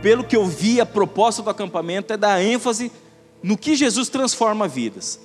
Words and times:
Pelo 0.00 0.24
que 0.24 0.36
eu 0.36 0.46
vi, 0.46 0.80
a 0.80 0.86
proposta 0.86 1.42
do 1.42 1.50
acampamento 1.50 2.12
é 2.12 2.16
dar 2.16 2.42
ênfase 2.42 2.92
no 3.42 3.56
que 3.56 3.74
Jesus 3.74 4.08
transforma 4.08 4.68
vidas. 4.68 5.20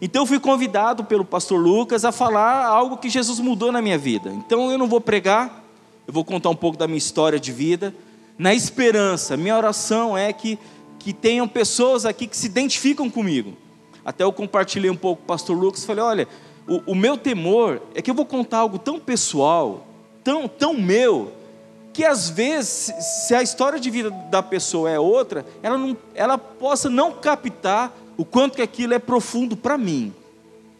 Então 0.00 0.22
eu 0.22 0.26
fui 0.26 0.38
convidado 0.38 1.04
pelo 1.04 1.24
pastor 1.24 1.60
Lucas 1.60 2.04
a 2.04 2.12
falar 2.12 2.66
algo 2.66 2.96
que 2.96 3.08
Jesus 3.08 3.40
mudou 3.40 3.72
na 3.72 3.82
minha 3.82 3.98
vida. 3.98 4.30
Então 4.30 4.70
eu 4.70 4.78
não 4.78 4.88
vou 4.88 5.00
pregar, 5.00 5.64
eu 6.06 6.12
vou 6.12 6.24
contar 6.24 6.50
um 6.50 6.56
pouco 6.56 6.76
da 6.76 6.86
minha 6.86 6.98
história 6.98 7.38
de 7.38 7.52
vida, 7.52 7.94
na 8.38 8.54
esperança. 8.54 9.36
Minha 9.36 9.56
oração 9.56 10.16
é 10.16 10.32
que, 10.32 10.58
que 10.98 11.12
tenham 11.12 11.48
pessoas 11.48 12.04
aqui 12.04 12.26
que 12.26 12.36
se 12.36 12.46
identificam 12.46 13.10
comigo. 13.10 13.54
Até 14.04 14.24
eu 14.24 14.32
compartilhei 14.32 14.90
um 14.90 14.96
pouco 14.96 15.20
com 15.20 15.24
o 15.24 15.28
pastor 15.28 15.56
Lucas, 15.56 15.84
falei, 15.84 16.02
olha, 16.02 16.28
o, 16.66 16.92
o 16.92 16.94
meu 16.94 17.16
temor 17.16 17.82
é 17.94 18.00
que 18.00 18.10
eu 18.10 18.14
vou 18.14 18.24
contar 18.24 18.58
algo 18.58 18.78
tão 18.78 18.98
pessoal, 18.98 19.86
tão, 20.22 20.46
tão 20.46 20.74
meu, 20.74 21.32
que 21.98 22.04
às 22.04 22.30
vezes, 22.30 22.94
se 23.00 23.34
a 23.34 23.42
história 23.42 23.80
de 23.80 23.90
vida 23.90 24.08
da 24.30 24.40
pessoa 24.40 24.88
é 24.88 25.00
outra, 25.00 25.44
ela, 25.60 25.76
não, 25.76 25.96
ela 26.14 26.38
possa 26.38 26.88
não 26.88 27.10
captar 27.10 27.92
o 28.16 28.24
quanto 28.24 28.54
que 28.54 28.62
aquilo 28.62 28.94
é 28.94 29.00
profundo 29.00 29.56
para 29.56 29.76
mim, 29.76 30.14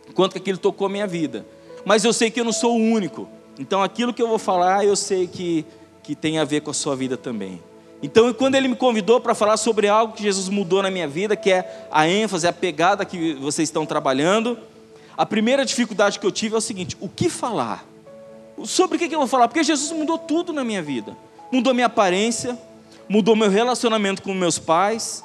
o 0.08 0.12
quanto 0.12 0.34
que 0.34 0.38
aquilo 0.38 0.58
tocou 0.58 0.86
a 0.86 0.88
minha 0.88 1.08
vida. 1.08 1.44
Mas 1.84 2.04
eu 2.04 2.12
sei 2.12 2.30
que 2.30 2.38
eu 2.38 2.44
não 2.44 2.52
sou 2.52 2.78
o 2.78 2.80
único. 2.80 3.28
Então 3.58 3.82
aquilo 3.82 4.14
que 4.14 4.22
eu 4.22 4.28
vou 4.28 4.38
falar, 4.38 4.84
eu 4.84 4.94
sei 4.94 5.26
que, 5.26 5.66
que 6.04 6.14
tem 6.14 6.38
a 6.38 6.44
ver 6.44 6.60
com 6.60 6.70
a 6.70 6.74
sua 6.74 6.94
vida 6.94 7.16
também. 7.16 7.60
Então, 8.00 8.32
quando 8.32 8.54
ele 8.54 8.68
me 8.68 8.76
convidou 8.76 9.20
para 9.20 9.34
falar 9.34 9.56
sobre 9.56 9.88
algo 9.88 10.12
que 10.12 10.22
Jesus 10.22 10.48
mudou 10.48 10.84
na 10.84 10.88
minha 10.88 11.08
vida, 11.08 11.34
que 11.34 11.50
é 11.50 11.88
a 11.90 12.06
ênfase, 12.08 12.46
a 12.46 12.52
pegada 12.52 13.04
que 13.04 13.34
vocês 13.34 13.68
estão 13.68 13.84
trabalhando, 13.84 14.56
a 15.16 15.26
primeira 15.26 15.64
dificuldade 15.64 16.20
que 16.20 16.24
eu 16.24 16.30
tive 16.30 16.54
é 16.54 16.58
o 16.58 16.60
seguinte: 16.60 16.96
o 17.00 17.08
que 17.08 17.28
falar? 17.28 17.84
Sobre 18.64 18.96
o 18.96 18.98
que 18.98 19.14
eu 19.14 19.18
vou 19.18 19.28
falar? 19.28 19.48
Porque 19.48 19.62
Jesus 19.62 19.92
mudou 19.92 20.18
tudo 20.18 20.52
na 20.52 20.64
minha 20.64 20.82
vida. 20.82 21.16
Mudou 21.50 21.72
minha 21.72 21.86
aparência, 21.86 22.58
mudou 23.08 23.34
meu 23.34 23.48
relacionamento 23.48 24.22
com 24.22 24.34
meus 24.34 24.58
pais, 24.58 25.24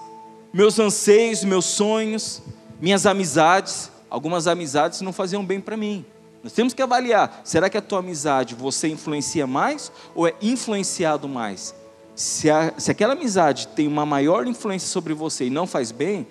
meus 0.54 0.80
anseios, 0.80 1.44
meus 1.44 1.66
sonhos, 1.66 2.42
minhas 2.80 3.06
amizades. 3.06 3.92
Algumas 4.10 4.48
amizades 4.48 5.02
não 5.02 5.12
faziam 5.12 5.44
bem 5.44 5.60
para 5.60 5.76
mim. 5.76 6.06
Nós 6.44 6.54
temos 6.54 6.74
que 6.74 6.82
avaliar: 6.82 7.42
será 7.44 7.70
que 7.70 7.78
a 7.78 7.82
tua 7.82 8.00
amizade 8.00 8.54
você 8.56 8.88
influencia 8.88 9.48
mais 9.48 9.92
ou 10.14 10.28
é 10.28 10.34
influenciado 10.42 11.28
mais? 11.28 11.74
Se, 12.16 12.50
a, 12.50 12.74
se 12.78 12.92
aquela 12.92 13.14
amizade 13.14 13.68
tem 13.70 13.88
uma 13.88 14.06
maior 14.06 14.46
influência 14.46 14.88
sobre 14.88 15.14
você 15.14 15.46
e 15.46 15.50
não 15.50 15.66
faz 15.66 15.92
bem, 15.92 16.28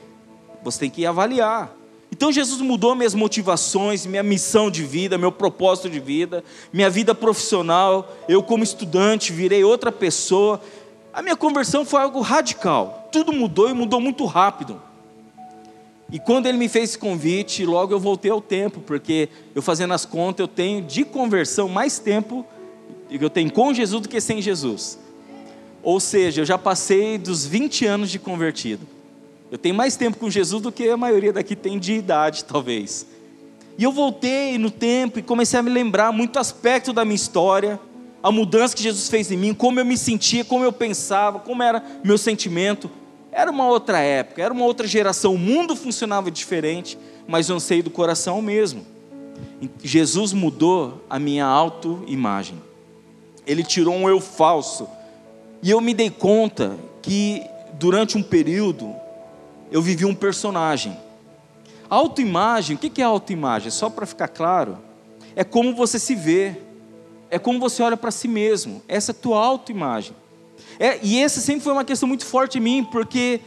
você 0.62 0.80
tem 0.80 0.90
que 0.90 1.04
avaliar. 1.04 1.74
Então 2.22 2.30
Jesus 2.30 2.60
mudou 2.60 2.94
minhas 2.94 3.16
motivações, 3.16 4.06
minha 4.06 4.22
missão 4.22 4.70
de 4.70 4.84
vida, 4.84 5.18
meu 5.18 5.32
propósito 5.32 5.90
de 5.90 5.98
vida, 5.98 6.44
minha 6.72 6.88
vida 6.88 7.16
profissional. 7.16 8.14
Eu, 8.28 8.44
como 8.44 8.62
estudante, 8.62 9.32
virei 9.32 9.64
outra 9.64 9.90
pessoa. 9.90 10.62
A 11.12 11.20
minha 11.20 11.34
conversão 11.34 11.84
foi 11.84 12.00
algo 12.00 12.20
radical. 12.20 13.08
Tudo 13.10 13.32
mudou 13.32 13.68
e 13.68 13.72
mudou 13.72 14.00
muito 14.00 14.24
rápido. 14.24 14.80
E 16.12 16.20
quando 16.20 16.46
ele 16.46 16.58
me 16.58 16.68
fez 16.68 16.90
esse 16.90 16.98
convite, 16.98 17.66
logo 17.66 17.92
eu 17.92 17.98
voltei 17.98 18.30
ao 18.30 18.40
tempo, 18.40 18.78
porque 18.78 19.28
eu 19.52 19.60
fazendo 19.60 19.92
as 19.92 20.04
contas, 20.04 20.44
eu 20.44 20.48
tenho 20.48 20.80
de 20.80 21.04
conversão 21.04 21.68
mais 21.68 21.98
tempo 21.98 22.46
eu 23.10 23.28
tenho 23.28 23.50
com 23.50 23.74
Jesus 23.74 24.00
do 24.00 24.08
que 24.08 24.20
sem 24.20 24.40
Jesus. 24.40 24.96
Ou 25.82 25.98
seja, 25.98 26.42
eu 26.42 26.44
já 26.44 26.56
passei 26.56 27.18
dos 27.18 27.44
20 27.44 27.84
anos 27.84 28.12
de 28.12 28.20
convertido. 28.20 28.86
Eu 29.52 29.58
tenho 29.58 29.74
mais 29.74 29.96
tempo 29.96 30.16
com 30.16 30.30
Jesus 30.30 30.62
do 30.62 30.72
que 30.72 30.88
a 30.88 30.96
maioria 30.96 31.30
daqui 31.30 31.54
tem 31.54 31.78
de 31.78 31.92
idade, 31.92 32.42
talvez. 32.48 33.06
E 33.76 33.84
eu 33.84 33.92
voltei 33.92 34.56
no 34.56 34.70
tempo 34.70 35.18
e 35.18 35.22
comecei 35.22 35.60
a 35.60 35.62
me 35.62 35.68
lembrar 35.68 36.10
muito 36.10 36.38
aspecto 36.38 36.90
da 36.90 37.04
minha 37.04 37.14
história, 37.16 37.78
a 38.22 38.32
mudança 38.32 38.74
que 38.74 38.82
Jesus 38.82 39.10
fez 39.10 39.30
em 39.30 39.36
mim, 39.36 39.52
como 39.52 39.78
eu 39.78 39.84
me 39.84 39.98
sentia, 39.98 40.42
como 40.42 40.64
eu 40.64 40.72
pensava, 40.72 41.38
como 41.38 41.62
era 41.62 41.84
meu 42.02 42.16
sentimento. 42.16 42.90
Era 43.30 43.50
uma 43.50 43.66
outra 43.66 44.00
época, 44.00 44.42
era 44.42 44.54
uma 44.54 44.64
outra 44.64 44.86
geração, 44.86 45.34
o 45.34 45.38
mundo 45.38 45.76
funcionava 45.76 46.30
diferente, 46.30 46.96
mas 47.28 47.50
o 47.50 47.54
anseio 47.54 47.82
do 47.82 47.90
coração 47.90 48.38
o 48.38 48.42
mesmo. 48.42 48.86
Jesus 49.84 50.32
mudou 50.32 51.04
a 51.10 51.18
minha 51.18 51.44
autoimagem. 51.44 52.56
Ele 53.46 53.62
tirou 53.62 53.94
um 53.94 54.08
eu 54.08 54.18
falso. 54.18 54.88
E 55.62 55.70
eu 55.70 55.80
me 55.82 55.92
dei 55.92 56.08
conta 56.08 56.74
que 57.02 57.42
durante 57.78 58.16
um 58.16 58.22
período 58.22 59.01
eu 59.72 59.80
vivi 59.80 60.04
um 60.04 60.14
personagem. 60.14 60.96
Autoimagem, 61.88 62.76
o 62.76 62.78
que 62.78 63.00
é 63.00 63.04
autoimagem? 63.04 63.70
Só 63.70 63.88
para 63.88 64.04
ficar 64.04 64.28
claro, 64.28 64.78
é 65.34 65.42
como 65.42 65.74
você 65.74 65.98
se 65.98 66.14
vê, 66.14 66.56
é 67.30 67.38
como 67.38 67.58
você 67.58 67.82
olha 67.82 67.96
para 67.96 68.10
si 68.10 68.28
mesmo, 68.28 68.82
essa 68.86 69.10
é 69.10 69.14
a 69.14 69.16
tua 69.16 69.42
autoimagem. 69.42 70.14
É, 70.78 70.98
e 71.02 71.18
essa 71.18 71.40
sempre 71.40 71.64
foi 71.64 71.72
uma 71.72 71.84
questão 71.84 72.06
muito 72.06 72.24
forte 72.26 72.58
em 72.58 72.60
mim, 72.60 72.84
porque 72.84 73.40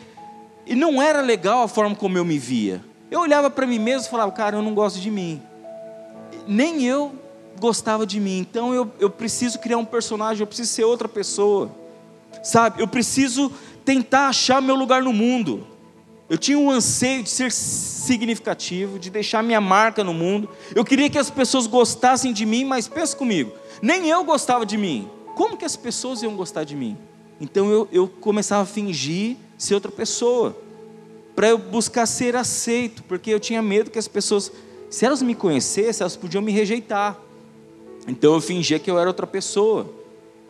não 0.75 1.01
era 1.01 1.21
legal 1.21 1.63
a 1.63 1.67
forma 1.67 1.95
como 1.95 2.17
eu 2.17 2.25
me 2.25 2.39
via. 2.39 2.83
Eu 3.11 3.19
olhava 3.19 3.49
para 3.49 3.67
mim 3.67 3.79
mesmo 3.79 4.07
e 4.07 4.09
falava, 4.09 4.31
cara, 4.31 4.57
eu 4.57 4.61
não 4.63 4.73
gosto 4.73 4.99
de 4.99 5.11
mim. 5.11 5.41
Nem 6.47 6.83
eu 6.85 7.13
gostava 7.59 8.05
de 8.05 8.19
mim, 8.19 8.39
então 8.39 8.73
eu, 8.73 8.91
eu 8.99 9.09
preciso 9.09 9.59
criar 9.59 9.77
um 9.77 9.85
personagem, 9.85 10.41
eu 10.41 10.47
preciso 10.47 10.71
ser 10.71 10.83
outra 10.83 11.07
pessoa, 11.07 11.71
sabe? 12.43 12.81
Eu 12.81 12.87
preciso 12.87 13.51
tentar 13.85 14.27
achar 14.27 14.61
meu 14.61 14.75
lugar 14.75 15.01
no 15.01 15.13
mundo. 15.13 15.74
Eu 16.29 16.37
tinha 16.37 16.57
um 16.57 16.71
anseio 16.71 17.21
de 17.21 17.29
ser 17.29 17.51
significativo, 17.51 18.97
de 18.97 19.09
deixar 19.09 19.43
minha 19.43 19.61
marca 19.61 20.03
no 20.03 20.13
mundo. 20.13 20.49
Eu 20.73 20.83
queria 20.83 21.09
que 21.09 21.17
as 21.17 21.29
pessoas 21.29 21.67
gostassem 21.67 22.33
de 22.33 22.45
mim, 22.45 22.65
mas 22.65 22.87
pensa 22.87 23.15
comigo, 23.15 23.51
nem 23.81 24.09
eu 24.09 24.23
gostava 24.23 24.65
de 24.65 24.77
mim. 24.77 25.07
Como 25.35 25.57
que 25.57 25.65
as 25.65 25.75
pessoas 25.75 26.23
iam 26.23 26.35
gostar 26.35 26.63
de 26.63 26.75
mim? 26.75 26.97
Então 27.39 27.69
eu, 27.69 27.87
eu 27.91 28.07
começava 28.07 28.63
a 28.63 28.65
fingir 28.65 29.37
ser 29.57 29.75
outra 29.75 29.91
pessoa, 29.91 30.55
para 31.35 31.49
eu 31.49 31.57
buscar 31.57 32.05
ser 32.05 32.35
aceito, 32.35 33.03
porque 33.03 33.29
eu 33.29 33.39
tinha 33.39 33.61
medo 33.61 33.91
que 33.91 33.99
as 33.99 34.07
pessoas, 34.07 34.51
se 34.89 35.05
elas 35.05 35.21
me 35.21 35.35
conhecessem, 35.35 36.03
elas 36.03 36.15
podiam 36.15 36.41
me 36.41 36.51
rejeitar. 36.51 37.17
Então 38.07 38.33
eu 38.33 38.41
fingia 38.41 38.79
que 38.79 38.89
eu 38.89 38.97
era 38.97 39.09
outra 39.09 39.27
pessoa. 39.27 39.89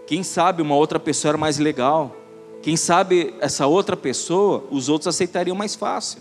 Quem 0.06 0.22
sabe 0.22 0.62
uma 0.62 0.76
outra 0.76 1.00
pessoa 1.00 1.32
era 1.32 1.38
mais 1.38 1.58
legal. 1.58 2.16
Quem 2.66 2.76
sabe 2.76 3.36
essa 3.40 3.68
outra 3.68 3.96
pessoa, 3.96 4.64
os 4.72 4.90
outros 4.90 5.06
aceitariam 5.06 5.56
mais 5.56 5.76
fácil. 5.76 6.20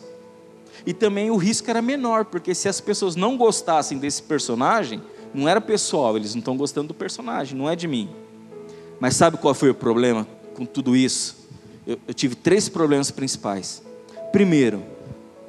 E 0.85 0.93
também 0.93 1.31
o 1.31 1.39
risco 1.39 1.71
era 1.71 1.81
menor, 1.81 2.27
porque 2.27 2.55
se 2.55 2.69
as 2.69 2.83
pessoas 2.83 3.17
não 3.17 3.39
gostassem 3.39 3.97
desse 3.97 4.23
personagem, 4.23 5.01
não 5.33 5.49
era 5.49 5.59
pessoal, 5.59 6.19
eles 6.19 6.35
não 6.35 6.41
estão 6.41 6.55
gostando 6.55 6.89
do 6.89 6.95
personagem, 6.95 7.57
não 7.57 7.67
é 7.67 7.75
de 7.75 7.89
mim. 7.89 8.11
Mas 9.01 9.17
sabe 9.17 9.39
qual 9.39 9.55
foi 9.55 9.71
o 9.71 9.75
problema 9.75 10.29
com 10.55 10.67
tudo 10.67 10.95
isso? 10.95 11.49
Eu, 11.87 11.99
eu 12.07 12.13
tive 12.13 12.35
três 12.35 12.69
problemas 12.69 13.11
principais. 13.11 13.83
Primeiro, 14.31 14.85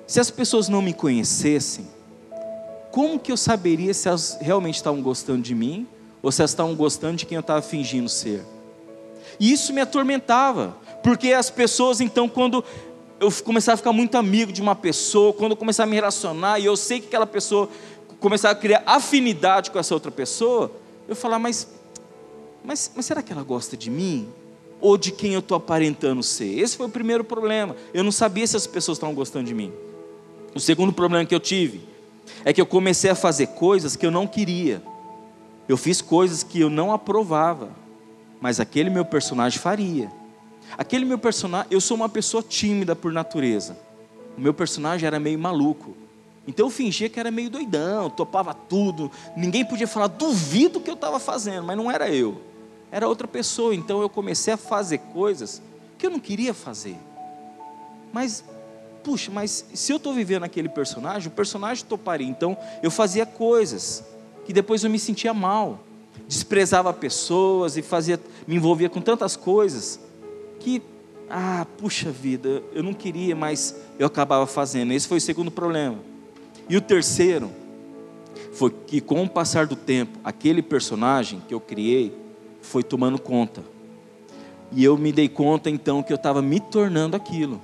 se 0.08 0.22
as 0.22 0.32
pessoas 0.32 0.70
não 0.70 0.82
me 0.82 0.94
conhecessem, 0.94 1.90
como 2.90 3.20
que 3.20 3.34
eu 3.34 3.38
saberia 3.38 3.94
se 3.94 4.08
elas 4.08 4.38
realmente 4.40 4.76
estavam 4.76 5.02
gostando 5.02 5.42
de 5.42 5.54
mim 5.54 5.86
ou 6.24 6.32
se 6.32 6.40
elas 6.40 6.52
estavam 6.52 6.74
gostando 6.74 7.18
de 7.18 7.26
quem 7.26 7.36
eu 7.36 7.42
estava 7.42 7.62
fingindo 7.62 8.08
ser? 8.08 8.46
E 9.38 9.52
isso 9.52 9.74
me 9.74 9.82
atormentava, 9.82 10.78
porque 11.06 11.34
as 11.34 11.52
pessoas, 11.52 12.02
então, 12.02 12.28
quando 12.28 12.66
eu 13.20 13.32
começava 13.44 13.76
a 13.76 13.78
ficar 13.78 13.94
muito 13.94 14.16
amigo 14.18 14.52
de 14.52 14.60
uma 14.60 14.74
pessoa, 14.74 15.32
quando 15.34 15.52
eu 15.52 15.56
começava 15.56 15.88
a 15.88 15.92
me 15.92 15.96
relacionar, 15.96 16.58
e 16.58 16.66
eu 16.66 16.76
sei 16.76 17.00
que 17.00 17.06
aquela 17.06 17.28
pessoa 17.28 17.70
começava 18.20 18.54
a 18.54 18.56
criar 18.60 18.82
afinidade 18.88 19.70
com 19.70 19.78
essa 19.78 19.94
outra 19.94 20.10
pessoa, 20.10 20.72
eu 21.08 21.16
falava, 21.16 21.44
mas, 21.44 21.68
mas, 22.64 22.92
mas 22.96 23.06
será 23.06 23.22
que 23.22 23.32
ela 23.32 23.44
gosta 23.44 23.78
de 23.78 23.92
mim? 23.92 24.28
Ou 24.82 24.98
de 24.98 25.12
quem 25.12 25.34
eu 25.34 25.42
estou 25.42 25.56
aparentando 25.56 26.24
ser? 26.24 26.58
Esse 26.58 26.76
foi 26.76 26.88
o 26.88 26.90
primeiro 26.90 27.24
problema. 27.24 27.76
Eu 27.94 28.04
não 28.04 28.12
sabia 28.12 28.48
se 28.48 28.58
as 28.58 28.66
pessoas 28.66 28.98
estavam 28.98 29.14
gostando 29.14 29.46
de 29.46 29.54
mim. 29.54 29.72
O 30.56 30.60
segundo 30.60 30.92
problema 30.92 31.24
que 31.24 31.36
eu 31.36 31.40
tive 31.40 31.82
é 32.44 32.52
que 32.52 32.60
eu 32.60 32.66
comecei 32.66 33.12
a 33.12 33.16
fazer 33.16 33.46
coisas 33.50 33.96
que 33.96 34.08
eu 34.08 34.12
não 34.12 34.26
queria. 34.26 34.82
Eu 35.70 35.78
fiz 35.78 36.02
coisas 36.02 36.42
que 36.42 36.62
eu 36.62 36.70
não 36.70 36.92
aprovava 36.92 37.86
mas 38.46 38.60
aquele 38.60 38.90
meu 38.92 39.04
personagem 39.04 39.60
faria. 39.60 40.12
Aquele 40.78 41.06
meu 41.06 41.18
personagem, 41.18 41.68
eu 41.72 41.80
sou 41.80 41.96
uma 41.96 42.10
pessoa 42.10 42.44
tímida 42.44 42.96
por 42.96 43.12
natureza. 43.12 43.78
O 44.38 44.42
meu 44.42 44.54
personagem 44.54 45.08
era 45.08 45.20
meio 45.20 45.40
maluco. 45.40 45.96
Então 46.48 46.68
eu 46.68 46.70
fingia 46.70 47.10
que 47.10 47.20
era 47.20 47.32
meio 47.32 47.50
doidão, 47.50 48.10
topava 48.10 48.54
tudo, 48.54 49.12
ninguém 49.36 49.66
podia 49.66 49.88
falar, 49.88 50.08
duvido 50.08 50.80
que 50.80 50.90
eu 50.90 50.94
estava 50.94 51.20
fazendo, 51.20 51.66
mas 51.66 51.76
não 51.76 51.90
era 51.90 52.10
eu, 52.10 52.40
era 52.92 53.08
outra 53.08 53.28
pessoa. 53.28 53.74
Então 53.74 54.02
eu 54.02 54.10
comecei 54.10 54.54
a 54.54 54.58
fazer 54.58 55.00
coisas 55.00 55.62
que 55.98 56.06
eu 56.06 56.12
não 56.12 56.20
queria 56.20 56.54
fazer. 56.54 56.98
Mas, 58.14 58.44
puxa, 59.04 59.32
mas 59.32 59.66
se 59.74 59.92
eu 59.92 59.98
estou 59.98 60.14
vivendo 60.14 60.44
aquele 60.44 60.70
personagem, 60.70 61.30
o 61.30 61.32
personagem 61.32 61.84
toparia. 61.86 62.28
Então 62.28 62.56
eu 62.84 62.92
fazia 62.92 63.26
coisas 63.26 64.04
que 64.46 64.54
depois 64.54 64.84
eu 64.84 64.90
me 64.90 65.00
sentia 65.00 65.34
mal, 65.34 65.80
desprezava 66.28 66.94
pessoas 66.94 67.76
e 67.76 67.82
fazia, 67.82 68.20
me 68.46 68.56
envolvia 68.56 68.90
com 68.90 69.02
tantas 69.02 69.36
coisas 69.36 70.00
que, 70.66 70.82
ah, 71.30 71.68
puxa 71.78 72.10
vida, 72.10 72.64
eu 72.74 72.82
não 72.82 72.92
queria, 72.92 73.36
mas 73.36 73.76
eu 74.00 74.08
acabava 74.08 74.48
fazendo. 74.48 74.94
Esse 74.94 75.08
foi 75.08 75.20
o 75.20 75.22
segundo 75.22 75.52
problema. 75.52 76.00
E 76.68 76.76
o 76.76 76.82
terceiro 76.82 77.52
foi 78.52 78.74
que 78.88 79.00
com 79.00 79.22
o 79.22 79.30
passar 79.30 79.68
do 79.68 79.76
tempo, 79.76 80.18
aquele 80.24 80.64
personagem 80.64 81.40
que 81.48 81.54
eu 81.54 81.60
criei 81.60 82.12
foi 82.64 82.82
tomando 82.82 83.20
conta. 83.20 83.64
E 84.72 84.84
eu 84.84 84.98
me 84.98 85.12
dei 85.12 85.30
conta 85.30 85.70
então 85.70 86.02
que 86.02 86.12
eu 86.12 86.16
estava 86.16 86.42
me 86.42 86.60
tornando 86.60 87.16
aquilo. 87.16 87.62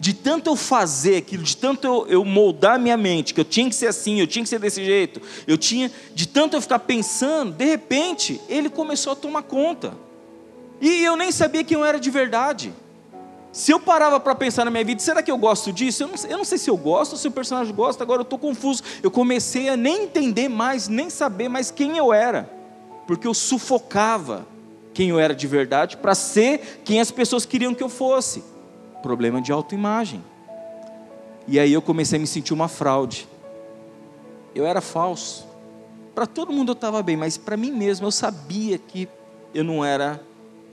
De 0.00 0.14
tanto 0.14 0.48
eu 0.48 0.56
fazer 0.56 1.18
aquilo, 1.18 1.42
de 1.42 1.54
tanto 1.54 1.86
eu, 1.86 2.06
eu, 2.06 2.24
moldar 2.24 2.80
minha 2.80 2.96
mente, 2.96 3.34
que 3.34 3.40
eu 3.40 3.44
tinha 3.44 3.68
que 3.68 3.74
ser 3.74 3.88
assim, 3.88 4.20
eu 4.20 4.26
tinha 4.26 4.42
que 4.42 4.48
ser 4.48 4.58
desse 4.58 4.82
jeito, 4.82 5.20
eu 5.46 5.58
tinha, 5.58 5.92
de 6.14 6.26
tanto 6.26 6.56
eu 6.56 6.62
ficar 6.62 6.78
pensando, 6.78 7.52
de 7.52 7.66
repente, 7.66 8.40
ele 8.48 8.70
começou 8.70 9.12
a 9.12 9.16
tomar 9.16 9.42
conta. 9.42 9.92
E 10.82 11.04
eu 11.04 11.16
nem 11.16 11.30
sabia 11.30 11.62
quem 11.62 11.78
eu 11.78 11.84
era 11.84 12.00
de 12.00 12.10
verdade. 12.10 12.74
Se 13.52 13.70
eu 13.70 13.78
parava 13.78 14.18
para 14.18 14.34
pensar 14.34 14.64
na 14.64 14.70
minha 14.70 14.84
vida, 14.84 15.00
será 15.00 15.22
que 15.22 15.30
eu 15.30 15.38
gosto 15.38 15.72
disso? 15.72 16.02
Eu 16.02 16.08
não, 16.08 16.16
eu 16.28 16.38
não 16.38 16.44
sei 16.44 16.58
se 16.58 16.68
eu 16.68 16.76
gosto 16.76 17.16
se 17.16 17.28
o 17.28 17.30
personagem 17.30 17.72
gosta, 17.72 18.02
agora 18.02 18.22
eu 18.22 18.24
estou 18.24 18.36
confuso. 18.36 18.82
Eu 19.00 19.08
comecei 19.08 19.68
a 19.68 19.76
nem 19.76 20.02
entender 20.04 20.48
mais, 20.48 20.88
nem 20.88 21.08
saber 21.08 21.48
mais 21.48 21.70
quem 21.70 21.96
eu 21.96 22.12
era, 22.12 22.50
porque 23.06 23.28
eu 23.28 23.32
sufocava 23.32 24.44
quem 24.92 25.10
eu 25.10 25.20
era 25.20 25.34
de 25.34 25.46
verdade 25.46 25.96
para 25.96 26.16
ser 26.16 26.82
quem 26.84 27.00
as 27.00 27.12
pessoas 27.12 27.46
queriam 27.46 27.72
que 27.74 27.82
eu 27.82 27.88
fosse. 27.88 28.42
Problema 29.04 29.40
de 29.40 29.52
autoimagem. 29.52 30.20
E 31.46 31.60
aí 31.60 31.72
eu 31.72 31.82
comecei 31.82 32.18
a 32.18 32.20
me 32.20 32.26
sentir 32.26 32.52
uma 32.52 32.66
fraude. 32.66 33.28
Eu 34.52 34.66
era 34.66 34.80
falso. 34.80 35.46
Para 36.12 36.26
todo 36.26 36.52
mundo 36.52 36.70
eu 36.70 36.74
estava 36.74 37.00
bem, 37.04 37.16
mas 37.16 37.38
para 37.38 37.56
mim 37.56 37.70
mesmo 37.70 38.08
eu 38.08 38.10
sabia 38.10 38.78
que 38.78 39.08
eu 39.54 39.62
não 39.62 39.84
era, 39.84 40.20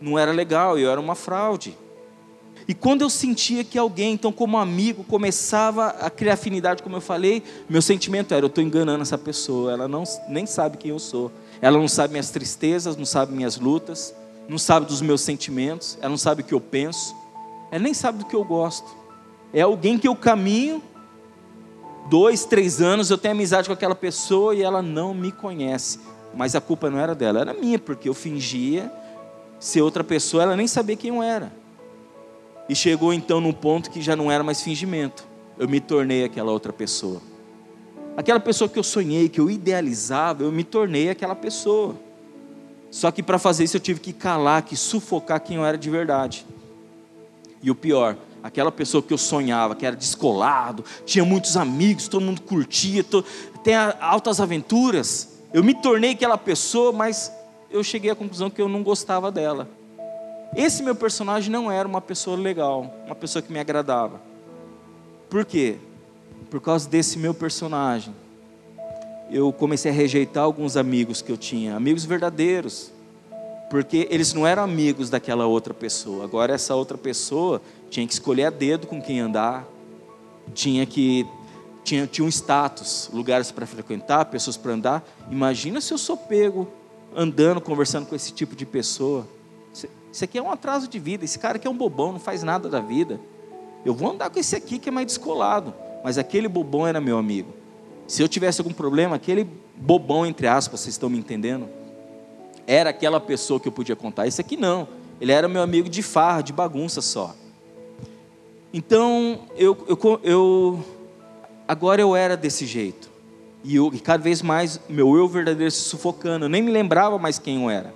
não 0.01 0.17
era 0.17 0.31
legal, 0.31 0.77
eu 0.77 0.89
era 0.89 0.99
uma 0.99 1.15
fraude. 1.15 1.77
E 2.67 2.73
quando 2.75 3.01
eu 3.01 3.09
sentia 3.09 3.63
que 3.63 3.79
alguém, 3.79 4.13
então 4.13 4.31
como 4.31 4.55
amigo, 4.55 5.03
começava 5.03 5.87
a 5.87 6.09
criar 6.09 6.33
afinidade, 6.33 6.83
como 6.83 6.95
eu 6.95 7.01
falei, 7.01 7.41
meu 7.67 7.81
sentimento 7.81 8.31
era: 8.33 8.45
eu 8.45 8.47
estou 8.47 8.63
enganando 8.63 9.01
essa 9.01 9.17
pessoa, 9.17 9.71
ela 9.71 9.87
não, 9.87 10.03
nem 10.27 10.45
sabe 10.45 10.77
quem 10.77 10.91
eu 10.91 10.99
sou, 10.99 11.31
ela 11.61 11.79
não 11.79 11.87
sabe 11.87 12.11
minhas 12.11 12.29
tristezas, 12.29 12.95
não 12.95 13.05
sabe 13.05 13.33
minhas 13.33 13.57
lutas, 13.57 14.13
não 14.47 14.59
sabe 14.59 14.85
dos 14.85 15.01
meus 15.01 15.21
sentimentos, 15.21 15.97
ela 15.99 16.11
não 16.11 16.17
sabe 16.17 16.43
o 16.43 16.45
que 16.45 16.53
eu 16.53 16.61
penso, 16.61 17.15
ela 17.71 17.81
nem 17.81 17.93
sabe 17.93 18.19
do 18.19 18.25
que 18.25 18.35
eu 18.35 18.43
gosto. 18.43 18.87
É 19.51 19.61
alguém 19.61 19.97
que 19.97 20.07
eu 20.07 20.15
caminho, 20.15 20.83
dois, 22.07 22.45
três 22.45 22.79
anos, 22.79 23.09
eu 23.09 23.17
tenho 23.17 23.33
amizade 23.33 23.67
com 23.67 23.73
aquela 23.73 23.95
pessoa 23.95 24.53
e 24.53 24.61
ela 24.61 24.81
não 24.81 25.11
me 25.11 25.31
conhece. 25.31 25.99
Mas 26.35 26.53
a 26.53 26.61
culpa 26.61 26.87
não 26.87 26.99
era 26.99 27.15
dela, 27.15 27.39
era 27.39 27.53
minha, 27.55 27.79
porque 27.79 28.07
eu 28.07 28.13
fingia 28.13 28.91
ser 29.59 29.81
outra 29.81 30.03
pessoa, 30.03 30.43
ela 30.43 30.55
nem 30.55 30.67
sabia 30.67 30.95
quem 30.95 31.13
eu 31.13 31.21
era. 31.21 31.51
E 32.67 32.75
chegou 32.75 33.13
então 33.13 33.41
num 33.41 33.51
ponto 33.51 33.89
que 33.89 34.01
já 34.01 34.15
não 34.15 34.31
era 34.31 34.43
mais 34.43 34.61
fingimento. 34.61 35.27
Eu 35.57 35.67
me 35.67 35.79
tornei 35.79 36.23
aquela 36.23 36.51
outra 36.51 36.71
pessoa. 36.71 37.21
Aquela 38.15 38.39
pessoa 38.39 38.69
que 38.69 38.77
eu 38.77 38.83
sonhei, 38.83 39.27
que 39.27 39.39
eu 39.39 39.49
idealizava, 39.49 40.43
eu 40.43 40.51
me 40.51 40.63
tornei 40.63 41.09
aquela 41.09 41.35
pessoa. 41.35 41.95
Só 42.91 43.11
que 43.11 43.21
para 43.21 43.37
fazer 43.37 43.63
isso 43.63 43.77
eu 43.77 43.81
tive 43.81 43.99
que 43.99 44.13
calar, 44.13 44.63
que 44.63 44.75
sufocar 44.75 45.39
quem 45.41 45.57
eu 45.57 45.65
era 45.65 45.77
de 45.77 45.89
verdade. 45.89 46.45
E 47.61 47.69
o 47.69 47.75
pior, 47.75 48.15
aquela 48.41 48.71
pessoa 48.71 49.01
que 49.01 49.13
eu 49.13 49.17
sonhava, 49.17 49.75
que 49.75 49.85
era 49.85 49.95
descolado, 49.95 50.83
tinha 51.05 51.25
muitos 51.25 51.57
amigos, 51.57 52.07
todo 52.07 52.23
mundo 52.23 52.41
curtia, 52.41 53.03
to... 53.03 53.23
tem 53.63 53.75
altas 53.75 54.39
aventuras. 54.39 55.39
Eu 55.53 55.63
me 55.63 55.73
tornei 55.73 56.11
aquela 56.11 56.37
pessoa, 56.37 56.91
mas 56.91 57.31
eu 57.71 57.83
cheguei 57.83 58.09
à 58.11 58.15
conclusão 58.15 58.49
que 58.49 58.61
eu 58.61 58.67
não 58.67 58.83
gostava 58.83 59.31
dela. 59.31 59.67
Esse 60.55 60.81
meu 60.81 60.95
personagem 60.95 61.51
não 61.51 61.71
era 61.71 61.87
uma 61.87 62.01
pessoa 62.01 62.35
legal, 62.35 62.91
uma 63.05 63.15
pessoa 63.15 63.41
que 63.41 63.53
me 63.53 63.59
agradava. 63.59 64.19
Por 65.29 65.45
quê? 65.45 65.77
Por 66.49 66.59
causa 66.59 66.89
desse 66.89 67.19
meu 67.19 67.33
personagem, 67.33 68.13
eu 69.31 69.53
comecei 69.53 69.91
a 69.91 69.93
rejeitar 69.93 70.43
alguns 70.43 70.75
amigos 70.75 71.21
que 71.21 71.31
eu 71.31 71.37
tinha, 71.37 71.75
amigos 71.75 72.03
verdadeiros, 72.03 72.91
porque 73.69 74.07
eles 74.09 74.33
não 74.33 74.47
eram 74.47 74.63
amigos 74.63 75.11
daquela 75.11 75.45
outra 75.45 75.73
pessoa. 75.73 76.23
Agora 76.23 76.53
essa 76.53 76.73
outra 76.73 76.97
pessoa 76.97 77.61
tinha 77.91 78.07
que 78.07 78.13
escolher 78.13 78.45
a 78.45 78.49
dedo 78.49 78.87
com 78.87 78.99
quem 78.99 79.19
andar, 79.19 79.67
tinha 80.55 80.83
que 80.87 81.27
tinha, 81.83 82.05
tinha 82.07 82.25
um 82.25 82.29
status, 82.29 83.09
lugares 83.13 83.51
para 83.51 83.65
frequentar, 83.65 84.25
pessoas 84.25 84.57
para 84.57 84.73
andar. 84.73 85.07
Imagina 85.29 85.79
se 85.79 85.93
eu 85.93 85.97
sou 85.97 86.17
pego 86.17 86.67
andando, 87.15 87.61
conversando 87.61 88.05
com 88.05 88.15
esse 88.15 88.33
tipo 88.33 88.55
de 88.55 88.65
pessoa. 88.65 89.27
Isso 90.11 90.23
aqui 90.23 90.37
é 90.37 90.41
um 90.41 90.51
atraso 90.51 90.87
de 90.87 90.99
vida. 90.99 91.23
Esse 91.23 91.37
cara 91.37 91.57
aqui 91.57 91.67
é 91.67 91.69
um 91.69 91.77
bobão, 91.77 92.11
não 92.11 92.19
faz 92.19 92.43
nada 92.43 92.67
da 92.67 92.79
vida. 92.79 93.19
Eu 93.85 93.93
vou 93.93 94.11
andar 94.11 94.29
com 94.29 94.39
esse 94.39 94.55
aqui 94.55 94.79
que 94.79 94.89
é 94.89 94.91
mais 94.91 95.07
descolado. 95.07 95.73
Mas 96.03 96.17
aquele 96.17 96.47
bobão 96.47 96.87
era 96.87 96.99
meu 96.99 97.17
amigo. 97.17 97.53
Se 98.07 98.21
eu 98.21 98.27
tivesse 98.27 98.61
algum 98.61 98.73
problema, 98.73 99.15
aquele 99.15 99.47
bobão, 99.75 100.25
entre 100.25 100.47
aspas, 100.47 100.79
vocês 100.79 100.95
estão 100.95 101.09
me 101.09 101.17
entendendo? 101.17 101.69
Era 102.65 102.89
aquela 102.89 103.19
pessoa 103.19 103.59
que 103.59 103.67
eu 103.67 103.71
podia 103.71 103.95
contar. 103.95 104.27
Esse 104.27 104.41
aqui 104.41 104.57
não. 104.57 104.87
Ele 105.21 105.31
era 105.31 105.47
meu 105.47 105.61
amigo 105.61 105.89
de 105.89 106.01
farra, 106.01 106.41
de 106.41 106.53
bagunça 106.53 107.01
só. 107.01 107.35
Então, 108.73 109.41
eu, 109.55 109.77
eu, 109.87 110.19
eu 110.23 110.85
agora 111.67 112.01
eu 112.01 112.15
era 112.15 112.37
desse 112.37 112.65
jeito. 112.65 113.08
E, 113.63 113.75
eu, 113.75 113.91
e 113.93 113.99
cada 113.99 114.23
vez 114.23 114.41
mais 114.41 114.79
meu 114.87 115.15
eu 115.15 115.27
verdadeiro 115.27 115.71
se 115.71 115.81
sufocando. 115.81 116.45
Eu 116.45 116.49
nem 116.49 116.61
me 116.61 116.71
lembrava 116.71 117.17
mais 117.17 117.37
quem 117.37 117.63
eu 117.63 117.69
era. 117.69 117.93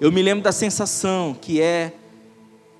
Eu 0.00 0.10
me 0.10 0.22
lembro 0.22 0.42
da 0.42 0.52
sensação 0.52 1.36
que 1.40 1.60
é 1.60 1.92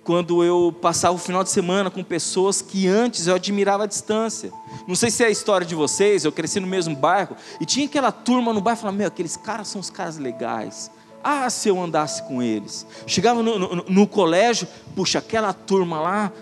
quando 0.04 0.42
eu 0.42 0.74
passava 0.80 1.14
o 1.14 1.18
final 1.18 1.44
de 1.44 1.50
semana 1.50 1.90
com 1.90 2.02
pessoas 2.02 2.60
que 2.60 2.88
antes 2.88 3.26
eu 3.26 3.34
admirava 3.34 3.84
à 3.84 3.86
distância. 3.86 4.52
Não 4.86 4.94
sei 4.94 5.10
se 5.10 5.22
é 5.22 5.26
a 5.26 5.30
história 5.30 5.66
de 5.66 5.74
vocês, 5.74 6.24
eu 6.24 6.32
cresci 6.32 6.58
no 6.58 6.66
mesmo 6.66 6.96
bairro 6.96 7.36
e 7.60 7.66
tinha 7.66 7.86
aquela 7.86 8.10
turma 8.10 8.52
no 8.52 8.60
bairro 8.60 8.80
falava: 8.80 8.96
Meu, 8.96 9.06
aqueles 9.06 9.36
caras 9.36 9.68
são 9.68 9.80
os 9.80 9.90
caras 9.90 10.18
legais. 10.18 10.90
Ah, 11.22 11.48
se 11.48 11.68
eu 11.68 11.80
andasse 11.80 12.22
com 12.24 12.42
eles. 12.42 12.84
Chegava 13.06 13.42
no, 13.42 13.56
no, 13.58 13.84
no 13.88 14.06
colégio, 14.08 14.66
puxa, 14.96 15.20
aquela 15.20 15.52
turma 15.52 16.00
lá. 16.00 16.32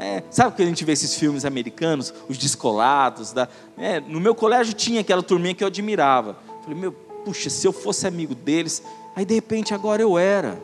É, 0.00 0.22
sabe 0.30 0.56
que 0.56 0.62
a 0.62 0.66
gente 0.66 0.84
vê 0.84 0.92
esses 0.92 1.14
filmes 1.14 1.44
americanos, 1.44 2.12
os 2.28 2.38
descolados? 2.38 3.32
Da, 3.32 3.46
é, 3.76 4.00
no 4.00 4.18
meu 4.18 4.34
colégio 4.34 4.72
tinha 4.72 5.02
aquela 5.02 5.22
turminha 5.22 5.54
que 5.54 5.62
eu 5.62 5.68
admirava. 5.68 6.38
Falei, 6.62 6.78
meu, 6.78 6.92
puxa, 6.92 7.50
se 7.50 7.66
eu 7.66 7.72
fosse 7.72 8.06
amigo 8.06 8.34
deles, 8.34 8.82
Aí 9.14 9.24
de 9.24 9.34
repente 9.34 9.74
agora 9.74 10.00
eu 10.00 10.18
era. 10.18 10.60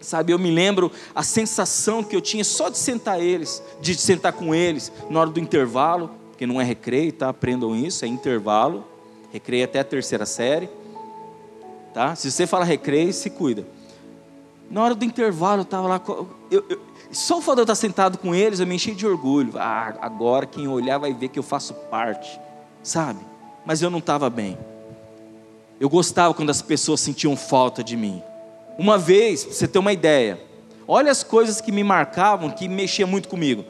Sabe, 0.00 0.32
eu 0.32 0.38
me 0.38 0.50
lembro 0.50 0.90
a 1.14 1.22
sensação 1.22 2.02
que 2.02 2.16
eu 2.16 2.22
tinha 2.22 2.42
só 2.42 2.70
de 2.70 2.78
sentar 2.78 3.20
eles, 3.20 3.62
de 3.82 3.94
sentar 3.94 4.32
com 4.32 4.54
eles 4.54 4.90
na 5.10 5.20
hora 5.20 5.28
do 5.28 5.38
intervalo, 5.38 6.10
porque 6.30 6.46
não 6.46 6.58
é 6.58 6.64
recreio, 6.64 7.12
tá? 7.12 7.28
Aprendam 7.28 7.76
isso, 7.76 8.04
é 8.04 8.08
intervalo. 8.08 8.84
Recreio 9.30 9.64
até 9.64 9.78
a 9.78 9.84
terceira 9.84 10.24
série. 10.24 10.70
Tá? 11.92 12.16
Se 12.16 12.30
você 12.30 12.46
fala 12.46 12.64
recreio, 12.64 13.12
se 13.12 13.28
cuida. 13.28 13.66
Na 14.70 14.82
hora 14.82 14.94
do 14.94 15.04
intervalo, 15.04 15.60
eu 15.60 15.64
estava 15.64 15.86
lá. 15.86 16.00
Eu, 16.50 16.64
eu, 16.68 16.80
só 17.12 17.38
o 17.38 17.42
fato 17.42 17.56
de 17.56 17.60
eu 17.60 17.64
estar 17.64 17.74
sentado 17.74 18.18
com 18.18 18.34
eles, 18.34 18.60
eu 18.60 18.66
me 18.66 18.74
enchi 18.74 18.94
de 18.94 19.06
orgulho. 19.06 19.54
Ah, 19.56 19.94
agora 20.00 20.46
quem 20.46 20.68
olhar 20.68 20.98
vai 20.98 21.12
ver 21.12 21.28
que 21.28 21.38
eu 21.38 21.42
faço 21.42 21.74
parte, 21.74 22.40
sabe? 22.82 23.20
Mas 23.64 23.82
eu 23.82 23.90
não 23.90 23.98
estava 23.98 24.30
bem. 24.30 24.56
Eu 25.80 25.88
gostava 25.88 26.34
quando 26.34 26.50
as 26.50 26.62
pessoas 26.62 27.00
sentiam 27.00 27.36
falta 27.36 27.82
de 27.82 27.96
mim. 27.96 28.22
Uma 28.78 28.96
vez, 28.96 29.44
para 29.44 29.54
você 29.54 29.66
ter 29.66 29.78
uma 29.78 29.92
ideia, 29.92 30.40
olha 30.86 31.10
as 31.10 31.22
coisas 31.22 31.60
que 31.60 31.72
me 31.72 31.82
marcavam, 31.82 32.50
que 32.50 32.68
mexia 32.68 33.06
muito 33.06 33.28
comigo. 33.28 33.64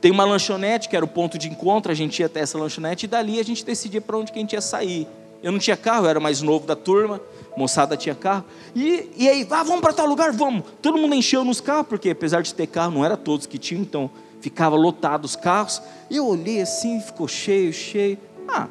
Tem 0.00 0.10
uma 0.10 0.24
lanchonete 0.24 0.88
que 0.88 0.96
era 0.96 1.04
o 1.04 1.08
ponto 1.08 1.36
de 1.36 1.48
encontro, 1.48 1.92
a 1.92 1.94
gente 1.94 2.20
ia 2.20 2.26
até 2.26 2.40
essa 2.40 2.58
lanchonete 2.58 3.04
e 3.04 3.08
dali 3.08 3.38
a 3.38 3.44
gente 3.44 3.64
decidia 3.64 4.00
para 4.00 4.16
onde 4.16 4.32
que 4.32 4.38
a 4.38 4.42
gente 4.42 4.54
ia 4.54 4.60
sair. 4.60 5.06
Eu 5.42 5.52
não 5.52 5.58
tinha 5.58 5.76
carro, 5.76 6.06
eu 6.06 6.10
era 6.10 6.20
mais 6.20 6.42
novo 6.42 6.66
da 6.66 6.76
turma, 6.76 7.20
moçada 7.56 7.96
tinha 7.96 8.14
carro. 8.14 8.44
E, 8.74 9.10
e 9.16 9.28
aí, 9.28 9.46
ah, 9.50 9.62
vamos 9.62 9.80
para 9.80 9.92
tal 9.92 10.06
lugar, 10.06 10.32
vamos. 10.32 10.64
Todo 10.82 10.98
mundo 10.98 11.14
encheu 11.14 11.44
nos 11.44 11.60
carros, 11.60 11.86
porque 11.88 12.10
apesar 12.10 12.42
de 12.42 12.54
ter 12.54 12.66
carro, 12.66 12.92
não 12.92 13.04
era 13.04 13.16
todos 13.16 13.46
que 13.46 13.58
tinham, 13.58 13.82
então 13.82 14.10
ficava 14.40 14.76
lotado 14.76 15.24
os 15.24 15.36
carros. 15.36 15.80
Eu 16.10 16.26
olhei 16.26 16.60
assim, 16.60 17.00
ficou 17.00 17.26
cheio, 17.26 17.72
cheio. 17.72 18.18
Ah, 18.48 18.68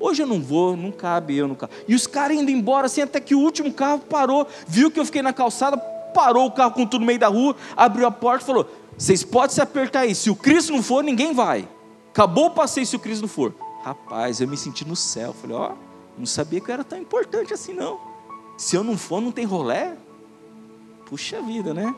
Hoje 0.00 0.22
eu 0.22 0.26
não 0.26 0.40
vou, 0.40 0.76
não 0.76 0.92
cabe 0.92 1.36
eu 1.36 1.48
no 1.48 1.56
carro. 1.56 1.72
E 1.88 1.94
os 1.94 2.06
caras 2.06 2.36
indo 2.36 2.50
embora 2.50 2.86
assim, 2.86 3.02
até 3.02 3.18
que 3.20 3.34
o 3.34 3.40
último 3.40 3.72
carro 3.72 3.98
parou, 3.98 4.46
viu 4.66 4.90
que 4.90 5.00
eu 5.00 5.04
fiquei 5.04 5.22
na 5.22 5.32
calçada, 5.32 5.76
parou 5.76 6.46
o 6.46 6.52
carro 6.52 6.70
com 6.70 6.86
tudo 6.86 7.00
no 7.00 7.06
meio 7.06 7.18
da 7.18 7.26
rua, 7.26 7.56
abriu 7.76 8.06
a 8.06 8.10
porta 8.10 8.44
e 8.44 8.46
falou: 8.46 8.70
Vocês 8.96 9.24
podem 9.24 9.54
se 9.54 9.60
apertar 9.60 10.00
aí, 10.00 10.14
se 10.14 10.30
o 10.30 10.36
Cristo 10.36 10.72
não 10.72 10.82
for, 10.82 11.02
ninguém 11.02 11.34
vai. 11.34 11.68
Acabou 12.10 12.46
o 12.46 12.50
passeio 12.50 12.86
se 12.86 12.94
o 12.94 12.98
Cris 12.98 13.20
não 13.20 13.28
for. 13.28 13.52
Rapaz, 13.82 14.40
eu 14.40 14.48
me 14.48 14.56
senti 14.56 14.86
no 14.86 14.96
céu. 14.96 15.32
Falei, 15.32 15.56
ó, 15.56 15.74
não 16.16 16.26
sabia 16.26 16.60
que 16.60 16.70
eu 16.70 16.74
era 16.74 16.84
tão 16.84 16.98
importante 16.98 17.54
assim, 17.54 17.72
não. 17.72 18.00
Se 18.56 18.76
eu 18.76 18.82
não 18.82 18.98
for, 18.98 19.20
não 19.20 19.30
tem 19.30 19.44
rolé? 19.44 19.96
Puxa 21.06 21.40
vida, 21.40 21.72
né? 21.72 21.94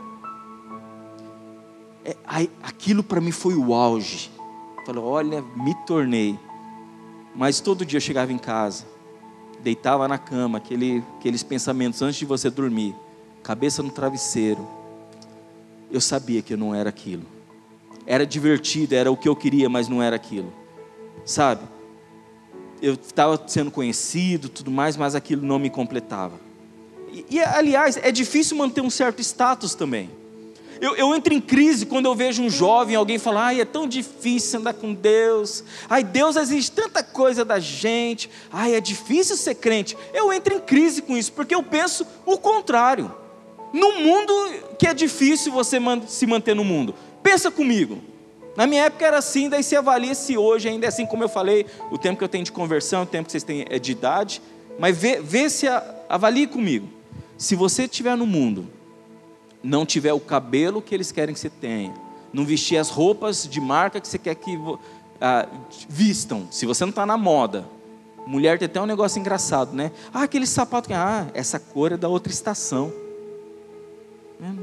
É, 2.04 2.16
aí, 2.24 2.50
aquilo 2.62 3.02
para 3.02 3.20
mim 3.20 3.32
foi 3.32 3.54
o 3.54 3.74
auge. 3.74 4.30
Falei, 4.84 5.02
olha, 5.02 5.42
me 5.56 5.74
tornei. 5.86 6.38
Mas 7.34 7.60
todo 7.60 7.84
dia 7.84 7.96
eu 7.96 8.00
chegava 8.00 8.32
em 8.32 8.38
casa, 8.38 8.84
deitava 9.62 10.08
na 10.08 10.18
cama, 10.18 10.58
aquele, 10.58 11.02
aqueles 11.18 11.42
pensamentos 11.42 12.02
antes 12.02 12.18
de 12.18 12.26
você 12.26 12.50
dormir, 12.50 12.94
cabeça 13.42 13.82
no 13.82 13.90
travesseiro. 13.90 14.66
Eu 15.90 16.00
sabia 16.00 16.42
que 16.42 16.54
eu 16.54 16.58
não 16.58 16.74
era 16.74 16.88
aquilo. 16.88 17.22
Era 18.06 18.26
divertido, 18.26 18.94
era 18.94 19.10
o 19.10 19.16
que 19.16 19.28
eu 19.28 19.36
queria, 19.36 19.68
mas 19.68 19.88
não 19.88 20.02
era 20.02 20.16
aquilo. 20.16 20.52
Sabe? 21.24 21.62
Eu 22.82 22.94
estava 22.94 23.42
sendo 23.46 23.70
conhecido, 23.70 24.48
tudo 24.48 24.70
mais, 24.70 24.96
mas 24.96 25.14
aquilo 25.14 25.46
não 25.46 25.58
me 25.58 25.70
completava. 25.70 26.40
E, 27.12 27.24
e 27.30 27.40
aliás, 27.40 27.96
é 27.96 28.10
difícil 28.10 28.56
manter 28.56 28.80
um 28.80 28.90
certo 28.90 29.20
status 29.20 29.74
também. 29.74 30.10
Eu, 30.80 30.96
eu, 30.96 31.14
entro 31.14 31.34
em 31.34 31.40
crise 31.42 31.84
quando 31.84 32.06
eu 32.06 32.14
vejo 32.14 32.42
um 32.42 32.48
jovem, 32.48 32.96
alguém 32.96 33.18
falar, 33.18 33.48
ai, 33.48 33.60
é 33.60 33.66
tão 33.66 33.86
difícil 33.86 34.60
andar 34.60 34.72
com 34.72 34.94
Deus, 34.94 35.62
ai, 35.86 36.02
Deus 36.02 36.36
exige 36.36 36.70
tanta 36.70 37.02
coisa 37.02 37.44
da 37.44 37.58
gente, 37.58 38.30
ai, 38.50 38.74
é 38.74 38.80
difícil 38.80 39.36
ser 39.36 39.56
crente. 39.56 39.94
Eu 40.14 40.32
entro 40.32 40.54
em 40.54 40.60
crise 40.60 41.02
com 41.02 41.18
isso, 41.18 41.32
porque 41.32 41.54
eu 41.54 41.62
penso 41.62 42.06
o 42.24 42.38
contrário. 42.38 43.14
No 43.74 44.00
mundo 44.00 44.32
que 44.78 44.86
é 44.86 44.94
difícil 44.94 45.52
você 45.52 45.78
se 46.08 46.26
manter 46.26 46.56
no 46.56 46.64
mundo. 46.64 46.94
Pensa 47.22 47.50
comigo. 47.50 48.00
Na 48.56 48.66
minha 48.66 48.84
época 48.84 49.06
era 49.06 49.18
assim, 49.18 49.48
daí 49.48 49.62
se 49.62 49.76
avalia 49.76 50.14
se 50.14 50.36
hoje 50.36 50.68
ainda 50.68 50.86
é 50.86 50.88
assim, 50.88 51.06
como 51.06 51.22
eu 51.22 51.28
falei, 51.28 51.66
o 51.90 51.96
tempo 51.96 52.18
que 52.18 52.24
eu 52.24 52.28
tenho 52.28 52.44
de 52.44 52.52
conversão, 52.52 53.02
o 53.02 53.06
tempo 53.06 53.26
que 53.26 53.32
vocês 53.32 53.44
têm 53.44 53.64
é 53.68 53.78
de 53.78 53.92
idade, 53.92 54.42
mas 54.78 54.96
vê, 54.96 55.20
vê 55.20 55.48
se 55.48 55.66
avalie 56.08 56.46
comigo. 56.46 56.88
Se 57.38 57.54
você 57.54 57.84
estiver 57.84 58.16
no 58.16 58.26
mundo 58.26 58.66
não 59.62 59.84
tiver 59.84 60.12
o 60.12 60.20
cabelo 60.20 60.80
que 60.80 60.94
eles 60.94 61.12
querem 61.12 61.34
que 61.34 61.40
você 61.40 61.50
tenha, 61.50 61.92
não 62.32 62.44
vestir 62.44 62.78
as 62.78 62.88
roupas 62.88 63.46
de 63.48 63.60
marca 63.60 64.00
que 64.00 64.08
você 64.08 64.18
quer 64.18 64.34
que 64.34 64.58
ah, 65.20 65.46
vistam, 65.88 66.48
se 66.50 66.64
você 66.64 66.84
não 66.84 66.90
está 66.90 67.04
na 67.04 67.16
moda, 67.16 67.66
mulher 68.26 68.58
tem 68.58 68.66
até 68.66 68.80
um 68.80 68.86
negócio 68.86 69.18
engraçado, 69.18 69.74
né? 69.74 69.90
Ah, 70.12 70.22
aquele 70.22 70.46
sapato 70.46 70.88
que, 70.88 70.94
ah, 70.94 71.26
essa 71.34 71.58
cor 71.58 71.92
é 71.92 71.96
da 71.96 72.08
outra 72.08 72.32
estação. 72.32 72.92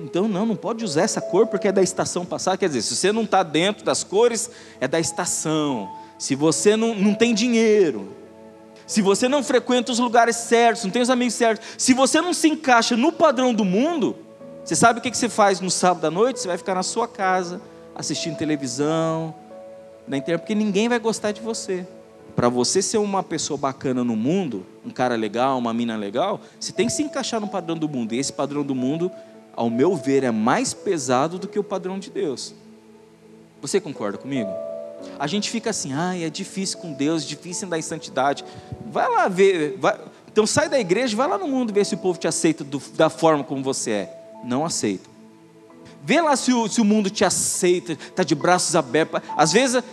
Então 0.03 0.27
não, 0.27 0.45
não 0.45 0.55
pode 0.55 0.83
usar 0.83 1.03
essa 1.03 1.21
cor 1.21 1.47
porque 1.47 1.67
é 1.67 1.71
da 1.71 1.83
estação 1.83 2.25
passada. 2.25 2.57
Quer 2.57 2.67
dizer, 2.67 2.81
se 2.81 2.95
você 2.95 3.11
não 3.11 3.23
está 3.23 3.43
dentro 3.43 3.85
das 3.85 4.03
cores, 4.03 4.49
é 4.79 4.87
da 4.87 4.99
estação. 4.99 5.89
Se 6.17 6.33
você 6.35 6.75
não, 6.75 6.95
não 6.95 7.13
tem 7.13 7.33
dinheiro, 7.33 8.11
se 8.87 9.01
você 9.01 9.27
não 9.27 9.43
frequenta 9.43 9.91
os 9.91 9.99
lugares 9.99 10.35
certos, 10.35 10.83
não 10.83 10.91
tem 10.91 11.01
os 11.01 11.09
amigos 11.09 11.33
certos, 11.35 11.67
se 11.77 11.93
você 11.93 12.21
não 12.21 12.33
se 12.33 12.47
encaixa 12.47 12.97
no 12.97 13.11
padrão 13.11 13.53
do 13.53 13.63
mundo, 13.63 14.15
você 14.63 14.75
sabe 14.75 14.99
o 14.99 15.01
que 15.01 15.15
você 15.15 15.29
faz 15.29 15.59
no 15.59 15.69
sábado 15.69 16.05
à 16.07 16.11
noite? 16.11 16.39
Você 16.39 16.47
vai 16.47 16.57
ficar 16.57 16.73
na 16.73 16.83
sua 16.83 17.07
casa, 17.07 17.61
assistindo 17.95 18.37
televisão, 18.37 19.33
na 20.07 20.17
internet, 20.17 20.41
porque 20.41 20.55
ninguém 20.55 20.89
vai 20.89 20.99
gostar 20.99 21.31
de 21.31 21.41
você. 21.41 21.85
Para 22.35 22.49
você 22.49 22.81
ser 22.81 22.97
uma 22.97 23.21
pessoa 23.21 23.57
bacana 23.57 24.03
no 24.03 24.15
mundo, 24.15 24.65
um 24.85 24.89
cara 24.89 25.15
legal, 25.15 25.57
uma 25.57 25.73
mina 25.73 25.95
legal, 25.95 26.39
você 26.59 26.71
tem 26.71 26.87
que 26.87 26.93
se 26.93 27.03
encaixar 27.03 27.41
no 27.41 27.47
padrão 27.47 27.77
do 27.77 27.89
mundo. 27.89 28.13
E 28.13 28.19
esse 28.19 28.31
padrão 28.31 28.63
do 28.63 28.75
mundo, 28.75 29.11
ao 29.57 29.69
meu 29.69 29.95
ver, 29.95 30.23
é 30.23 30.31
mais 30.31 30.73
pesado 30.73 31.37
do 31.37 31.47
que 31.47 31.59
o 31.59 31.63
padrão 31.63 31.99
de 31.99 32.09
Deus. 32.09 32.53
Você 33.61 33.81
concorda 33.81 34.17
comigo? 34.17 34.49
A 35.19 35.27
gente 35.27 35.49
fica 35.49 35.71
assim, 35.71 35.91
ai, 35.91 36.23
é 36.23 36.29
difícil 36.29 36.77
com 36.77 36.93
Deus, 36.93 37.25
difícil 37.25 37.67
andar 37.67 37.77
em 37.77 37.81
santidade. 37.81 38.45
Vai 38.91 39.09
lá 39.09 39.27
ver, 39.27 39.75
vai... 39.79 39.99
então 40.31 40.47
sai 40.47 40.69
da 40.69 40.79
igreja, 40.79 41.17
vai 41.17 41.27
lá 41.27 41.37
no 41.37 41.47
mundo 41.47 41.73
ver 41.73 41.85
se 41.85 41.95
o 41.95 41.97
povo 41.97 42.17
te 42.17 42.27
aceita 42.27 42.63
do, 42.63 42.81
da 42.95 43.09
forma 43.09 43.43
como 43.43 43.61
você 43.61 43.91
é 43.91 44.17
não 44.43 44.65
aceitam. 44.65 45.11
Vê 46.03 46.21
lá 46.21 46.35
se 46.35 46.53
o, 46.53 46.67
se 46.67 46.79
o 46.79 46.85
mundo 46.85 47.09
te 47.09 47.25
aceita, 47.25 47.93
está 47.93 48.23
de 48.23 48.35
braços 48.35 48.75
abertos. 48.75 49.21
Às 49.35 49.51
vezes 49.51 49.83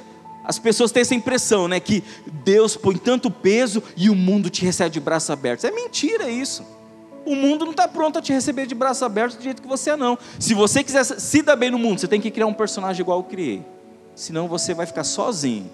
as 0.45 0.59
pessoas 0.59 0.93
têm 0.93 1.01
essa 1.01 1.15
impressão, 1.15 1.67
né? 1.67 1.81
Que 1.81 2.05
Deus 2.45 2.77
põe 2.77 2.97
tanto 2.97 3.31
peso 3.31 3.83
e 3.97 4.11
o 4.11 4.15
mundo 4.15 4.51
te 4.51 4.65
recebe 4.65 4.91
de 4.91 5.01
braços 5.01 5.31
abertos. 5.31 5.65
É 5.65 5.71
mentira 5.71 6.31
isso. 6.31 6.63
O 7.27 7.35
mundo 7.35 7.65
não 7.65 7.73
está 7.73 7.89
pronto 7.89 8.19
a 8.19 8.23
te 8.23 8.33
receber 8.33 8.67
de 8.67 8.75
braços 8.75 9.03
abertos 9.03 9.37
do 9.37 9.43
jeito 9.43 9.63
que 9.63 9.69
você 9.69 9.91
é, 9.91 9.97
não. 9.97 10.19
Se 10.39 10.55
você 10.55 10.85
quiser 10.85 11.05
se 11.05 11.43
dar 11.43 11.57
bem 11.57 11.71
no 11.71 11.79
mundo, 11.79 12.01
você 12.01 12.09
tem 12.09 12.21
que 12.21 12.31
criar 12.31 12.47
um 12.47 12.55
personagem 12.55 13.01
igual 13.01 13.19
eu 13.19 13.25
criei. 13.25 13.65
Senão 14.15 14.47
você 14.47 14.75
vai 14.75 14.87
ficar 14.87 15.05
sozinho. 15.05 15.71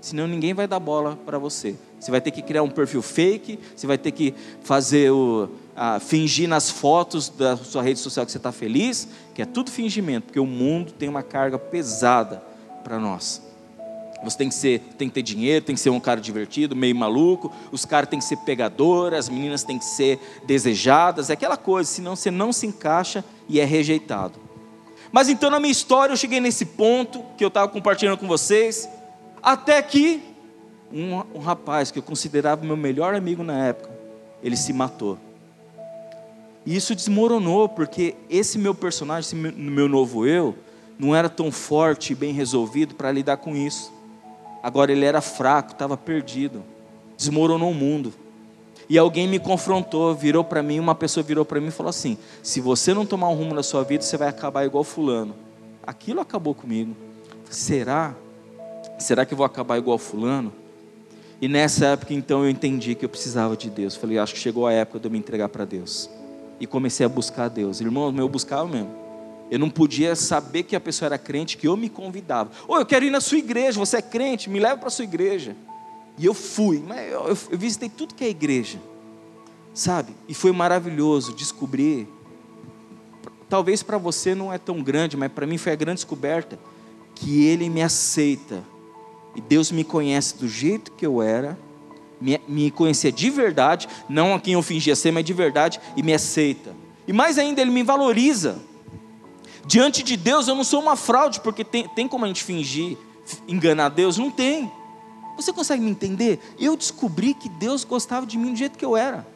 Senão 0.00 0.26
ninguém 0.26 0.52
vai 0.52 0.66
dar 0.66 0.80
bola 0.80 1.16
para 1.24 1.38
você. 1.38 1.76
Você 1.98 2.10
vai 2.10 2.20
ter 2.20 2.32
que 2.32 2.42
criar 2.42 2.62
um 2.64 2.68
perfil 2.68 3.00
fake, 3.00 3.58
você 3.74 3.86
vai 3.86 3.96
ter 3.96 4.10
que 4.10 4.34
fazer 4.62 5.12
o, 5.12 5.48
a 5.76 6.00
fingir 6.00 6.48
nas 6.48 6.68
fotos 6.68 7.28
da 7.28 7.56
sua 7.56 7.82
rede 7.82 8.00
social 8.00 8.26
que 8.26 8.32
você 8.32 8.38
está 8.38 8.50
feliz, 8.50 9.06
que 9.32 9.40
é 9.40 9.46
tudo 9.46 9.70
fingimento, 9.70 10.26
porque 10.26 10.40
o 10.40 10.46
mundo 10.46 10.92
tem 10.92 11.08
uma 11.08 11.22
carga 11.22 11.56
pesada 11.58 12.42
para 12.82 12.98
nós. 12.98 13.51
Você 14.22 14.38
tem 14.38 14.48
que 14.48 14.54
ser, 14.54 14.80
tem 14.96 15.08
que 15.08 15.14
ter 15.14 15.22
dinheiro, 15.22 15.64
tem 15.64 15.74
que 15.74 15.80
ser 15.80 15.90
um 15.90 16.00
cara 16.00 16.20
divertido, 16.20 16.76
meio 16.76 16.94
maluco. 16.94 17.52
Os 17.70 17.84
caras 17.84 18.08
têm 18.08 18.18
que 18.18 18.24
ser 18.24 18.36
pegadores, 18.38 19.18
as 19.18 19.28
meninas 19.28 19.64
têm 19.64 19.78
que 19.78 19.84
ser 19.84 20.18
desejadas, 20.44 21.30
é 21.30 21.32
aquela 21.32 21.56
coisa. 21.56 21.90
Senão 21.90 22.14
você 22.14 22.30
não 22.30 22.52
se 22.52 22.66
encaixa 22.66 23.24
e 23.48 23.58
é 23.58 23.64
rejeitado. 23.64 24.38
Mas 25.10 25.28
então 25.28 25.50
na 25.50 25.60
minha 25.60 25.72
história 25.72 26.12
eu 26.12 26.16
cheguei 26.16 26.40
nesse 26.40 26.64
ponto 26.64 27.22
que 27.36 27.44
eu 27.44 27.48
estava 27.48 27.68
compartilhando 27.68 28.16
com 28.16 28.26
vocês, 28.26 28.88
até 29.42 29.82
que 29.82 30.22
um, 30.92 31.22
um 31.34 31.40
rapaz 31.40 31.90
que 31.90 31.98
eu 31.98 32.02
considerava 32.02 32.64
meu 32.64 32.76
melhor 32.76 33.14
amigo 33.14 33.42
na 33.42 33.66
época, 33.66 33.90
ele 34.42 34.56
se 34.56 34.72
matou. 34.72 35.18
E 36.64 36.76
isso 36.76 36.94
desmoronou, 36.94 37.68
porque 37.68 38.14
esse 38.30 38.58
meu 38.58 38.74
personagem, 38.74 39.26
esse 39.26 39.34
meu 39.34 39.88
novo 39.88 40.26
eu, 40.26 40.56
não 40.98 41.14
era 41.14 41.28
tão 41.28 41.50
forte 41.50 42.12
e 42.12 42.16
bem 42.16 42.32
resolvido 42.32 42.94
para 42.94 43.10
lidar 43.10 43.38
com 43.38 43.56
isso. 43.56 43.92
Agora 44.62 44.92
ele 44.92 45.04
era 45.04 45.20
fraco, 45.20 45.72
estava 45.72 45.96
perdido. 45.96 46.62
Desmoronou 47.16 47.70
o 47.70 47.74
mundo. 47.74 48.12
E 48.88 48.98
alguém 48.98 49.26
me 49.26 49.38
confrontou, 49.38 50.14
virou 50.14 50.44
para 50.44 50.62
mim, 50.62 50.78
uma 50.78 50.94
pessoa 50.94 51.24
virou 51.24 51.44
para 51.44 51.60
mim 51.60 51.68
e 51.68 51.70
falou 51.70 51.90
assim: 51.90 52.18
se 52.42 52.60
você 52.60 52.92
não 52.92 53.06
tomar 53.06 53.28
um 53.28 53.34
rumo 53.34 53.54
na 53.54 53.62
sua 53.62 53.82
vida, 53.82 54.02
você 54.02 54.16
vai 54.16 54.28
acabar 54.28 54.64
igual 54.64 54.84
fulano. 54.84 55.34
Aquilo 55.84 56.20
acabou 56.20 56.54
comigo. 56.54 56.94
Será? 57.50 58.14
Será 58.98 59.24
que 59.24 59.34
eu 59.34 59.36
vou 59.36 59.46
acabar 59.46 59.78
igual 59.78 59.98
fulano? 59.98 60.52
E 61.40 61.48
nessa 61.48 61.86
época 61.86 62.14
então 62.14 62.44
eu 62.44 62.50
entendi 62.50 62.94
que 62.94 63.04
eu 63.04 63.08
precisava 63.08 63.56
de 63.56 63.68
Deus. 63.68 63.96
Falei, 63.96 64.18
acho 64.18 64.34
que 64.34 64.38
chegou 64.38 64.66
a 64.66 64.72
época 64.72 65.00
de 65.00 65.06
eu 65.06 65.10
me 65.10 65.18
entregar 65.18 65.48
para 65.48 65.64
Deus 65.64 66.08
e 66.60 66.66
comecei 66.68 67.04
a 67.04 67.08
buscar 67.08 67.46
a 67.46 67.48
Deus. 67.48 67.80
Irmão, 67.80 68.14
eu 68.16 68.28
buscava 68.28 68.68
mesmo. 68.68 69.01
Eu 69.52 69.58
não 69.58 69.68
podia 69.68 70.16
saber 70.16 70.62
que 70.62 70.74
a 70.74 70.80
pessoa 70.80 71.08
era 71.08 71.18
crente, 71.18 71.58
que 71.58 71.68
eu 71.68 71.76
me 71.76 71.90
convidava. 71.90 72.50
Ô, 72.66 72.78
eu 72.78 72.86
quero 72.86 73.04
ir 73.04 73.10
na 73.10 73.20
sua 73.20 73.36
igreja, 73.36 73.78
você 73.78 73.98
é 73.98 74.00
crente, 74.00 74.48
me 74.48 74.58
leva 74.58 74.78
para 74.78 74.88
a 74.88 74.90
sua 74.90 75.04
igreja. 75.04 75.54
E 76.16 76.24
eu 76.24 76.32
fui, 76.32 76.82
mas 76.82 77.12
eu, 77.12 77.28
eu, 77.28 77.38
eu 77.50 77.58
visitei 77.58 77.90
tudo 77.90 78.14
que 78.14 78.24
é 78.24 78.30
igreja, 78.30 78.80
sabe? 79.74 80.14
E 80.26 80.32
foi 80.32 80.52
maravilhoso 80.52 81.34
descobrir. 81.34 82.08
Talvez 83.46 83.82
para 83.82 83.98
você 83.98 84.34
não 84.34 84.50
é 84.50 84.56
tão 84.56 84.82
grande, 84.82 85.18
mas 85.18 85.30
para 85.30 85.46
mim 85.46 85.58
foi 85.58 85.72
a 85.72 85.76
grande 85.76 85.96
descoberta 85.96 86.58
que 87.14 87.44
Ele 87.44 87.68
me 87.68 87.82
aceita. 87.82 88.64
E 89.36 89.40
Deus 89.42 89.70
me 89.70 89.84
conhece 89.84 90.38
do 90.38 90.48
jeito 90.48 90.92
que 90.92 91.04
eu 91.04 91.20
era 91.20 91.58
me, 92.18 92.40
me 92.48 92.70
conhecia 92.70 93.12
de 93.12 93.28
verdade, 93.28 93.86
não 94.08 94.34
a 94.34 94.40
quem 94.40 94.54
eu 94.54 94.62
fingia 94.62 94.96
ser, 94.96 95.10
mas 95.10 95.26
de 95.26 95.34
verdade, 95.34 95.78
e 95.94 96.02
me 96.02 96.14
aceita. 96.14 96.74
E 97.06 97.12
mais 97.12 97.36
ainda, 97.36 97.60
Ele 97.60 97.70
me 97.70 97.82
valoriza. 97.82 98.71
Diante 99.66 100.02
de 100.02 100.16
Deus, 100.16 100.48
eu 100.48 100.54
não 100.54 100.64
sou 100.64 100.80
uma 100.80 100.96
fraude, 100.96 101.40
porque 101.40 101.64
tem, 101.64 101.88
tem 101.88 102.08
como 102.08 102.24
a 102.24 102.28
gente 102.28 102.42
fingir, 102.42 102.96
enganar 103.46 103.88
Deus? 103.88 104.18
Não 104.18 104.30
tem. 104.30 104.70
Você 105.36 105.52
consegue 105.52 105.82
me 105.82 105.90
entender? 105.90 106.40
Eu 106.58 106.76
descobri 106.76 107.34
que 107.34 107.48
Deus 107.48 107.84
gostava 107.84 108.26
de 108.26 108.36
mim 108.36 108.52
do 108.52 108.56
jeito 108.56 108.78
que 108.78 108.84
eu 108.84 108.96
era. 108.96 109.26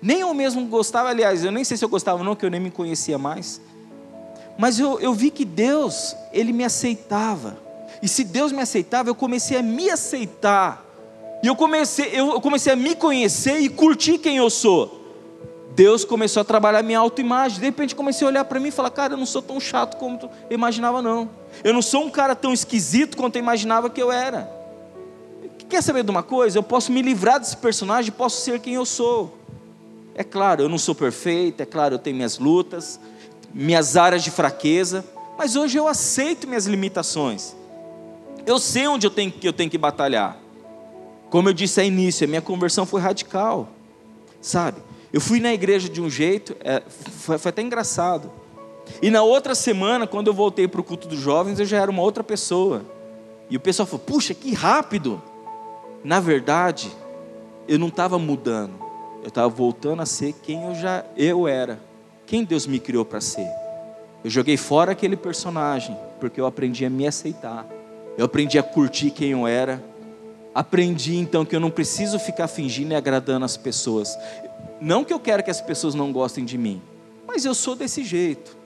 Nem 0.00 0.20
eu 0.20 0.34
mesmo 0.34 0.66
gostava, 0.66 1.08
aliás, 1.08 1.44
eu 1.44 1.52
nem 1.52 1.64
sei 1.64 1.76
se 1.76 1.84
eu 1.84 1.88
gostava 1.88 2.18
ou 2.18 2.24
não, 2.24 2.34
que 2.34 2.44
eu 2.44 2.50
nem 2.50 2.60
me 2.60 2.70
conhecia 2.70 3.16
mais. 3.16 3.60
Mas 4.58 4.78
eu, 4.78 5.00
eu 5.00 5.14
vi 5.14 5.30
que 5.30 5.44
Deus, 5.44 6.14
Ele 6.32 6.52
me 6.52 6.64
aceitava. 6.64 7.58
E 8.02 8.08
se 8.08 8.24
Deus 8.24 8.52
me 8.52 8.60
aceitava, 8.60 9.08
eu 9.08 9.14
comecei 9.14 9.58
a 9.58 9.62
me 9.62 9.90
aceitar. 9.90 10.84
E 11.42 11.46
eu 11.46 11.56
comecei, 11.56 12.10
eu 12.12 12.40
comecei 12.40 12.72
a 12.72 12.76
me 12.76 12.94
conhecer 12.94 13.58
e 13.58 13.68
curtir 13.68 14.18
quem 14.18 14.36
eu 14.36 14.48
sou. 14.50 15.03
Deus 15.74 16.04
começou 16.04 16.40
a 16.40 16.44
trabalhar 16.44 16.82
minha 16.82 16.98
autoimagem. 16.98 17.58
De 17.58 17.64
repente 17.64 17.94
comecei 17.94 18.26
a 18.26 18.30
olhar 18.30 18.44
para 18.44 18.60
mim 18.60 18.68
e 18.68 18.72
falar: 18.72 18.90
Cara, 18.90 19.14
eu 19.14 19.16
não 19.16 19.26
sou 19.26 19.42
tão 19.42 19.58
chato 19.58 19.96
como 19.96 20.18
eu 20.48 20.54
imaginava, 20.54 21.02
não. 21.02 21.28
Eu 21.62 21.72
não 21.72 21.82
sou 21.82 22.04
um 22.04 22.10
cara 22.10 22.36
tão 22.36 22.52
esquisito 22.52 23.16
quanto 23.16 23.36
eu 23.36 23.40
imaginava 23.40 23.90
que 23.90 24.00
eu 24.00 24.12
era. 24.12 24.50
Quer 25.68 25.82
saber 25.82 26.04
de 26.04 26.10
uma 26.10 26.22
coisa? 26.22 26.58
Eu 26.58 26.62
posso 26.62 26.92
me 26.92 27.02
livrar 27.02 27.40
desse 27.40 27.56
personagem, 27.56 28.12
posso 28.12 28.42
ser 28.42 28.60
quem 28.60 28.74
eu 28.74 28.86
sou. 28.86 29.36
É 30.14 30.22
claro, 30.22 30.62
eu 30.62 30.68
não 30.68 30.78
sou 30.78 30.94
perfeito, 30.94 31.60
é 31.60 31.66
claro, 31.66 31.96
eu 31.96 31.98
tenho 31.98 32.14
minhas 32.14 32.38
lutas, 32.38 33.00
minhas 33.52 33.96
áreas 33.96 34.22
de 34.22 34.30
fraqueza, 34.30 35.04
mas 35.36 35.56
hoje 35.56 35.76
eu 35.76 35.88
aceito 35.88 36.46
minhas 36.46 36.66
limitações. 36.66 37.56
Eu 38.46 38.60
sei 38.60 38.86
onde 38.86 39.06
eu 39.06 39.10
tenho, 39.10 39.32
eu 39.42 39.52
tenho 39.52 39.68
que 39.68 39.78
batalhar. 39.78 40.36
Como 41.30 41.48
eu 41.48 41.52
disse 41.52 41.80
ao 41.80 41.86
início, 41.86 42.24
a 42.24 42.28
minha 42.28 42.42
conversão 42.42 42.86
foi 42.86 43.00
radical. 43.00 43.68
Sabe? 44.40 44.83
Eu 45.14 45.20
fui 45.20 45.38
na 45.38 45.54
igreja 45.54 45.88
de 45.88 46.02
um 46.02 46.10
jeito, 46.10 46.56
é, 46.58 46.82
foi, 46.88 47.38
foi 47.38 47.50
até 47.50 47.62
engraçado. 47.62 48.32
E 49.00 49.12
na 49.12 49.22
outra 49.22 49.54
semana, 49.54 50.08
quando 50.08 50.26
eu 50.26 50.34
voltei 50.34 50.66
para 50.66 50.80
o 50.80 50.82
culto 50.82 51.06
dos 51.06 51.20
jovens, 51.20 51.60
eu 51.60 51.64
já 51.64 51.80
era 51.80 51.88
uma 51.88 52.02
outra 52.02 52.24
pessoa. 52.24 52.84
E 53.48 53.56
o 53.56 53.60
pessoal 53.60 53.86
falou: 53.86 54.04
puxa, 54.04 54.34
que 54.34 54.52
rápido! 54.52 55.22
Na 56.02 56.18
verdade, 56.18 56.90
eu 57.68 57.78
não 57.78 57.86
estava 57.86 58.18
mudando, 58.18 58.72
eu 59.22 59.28
estava 59.28 59.48
voltando 59.48 60.02
a 60.02 60.06
ser 60.06 60.34
quem 60.42 60.64
eu 60.64 60.74
já 60.74 61.04
eu 61.16 61.46
era, 61.46 61.78
quem 62.26 62.42
Deus 62.42 62.66
me 62.66 62.80
criou 62.80 63.04
para 63.04 63.20
ser. 63.20 63.48
Eu 64.24 64.30
joguei 64.30 64.56
fora 64.56 64.90
aquele 64.90 65.16
personagem, 65.16 65.96
porque 66.18 66.40
eu 66.40 66.46
aprendi 66.46 66.84
a 66.84 66.90
me 66.90 67.06
aceitar, 67.06 67.64
eu 68.18 68.24
aprendi 68.24 68.58
a 68.58 68.64
curtir 68.64 69.12
quem 69.12 69.30
eu 69.30 69.46
era, 69.46 69.80
aprendi 70.54 71.16
então 71.16 71.44
que 71.44 71.56
eu 71.56 71.60
não 71.60 71.70
preciso 71.70 72.18
ficar 72.18 72.46
fingindo 72.46 72.92
e 72.92 72.94
agradando 72.94 73.44
as 73.44 73.56
pessoas. 73.56 74.16
Não 74.80 75.04
que 75.04 75.12
eu 75.12 75.18
quero 75.18 75.42
que 75.42 75.50
as 75.50 75.60
pessoas 75.60 75.94
não 75.94 76.12
gostem 76.12 76.44
de 76.44 76.56
mim, 76.56 76.80
mas 77.26 77.44
eu 77.44 77.54
sou 77.54 77.74
desse 77.74 78.04
jeito. 78.04 78.56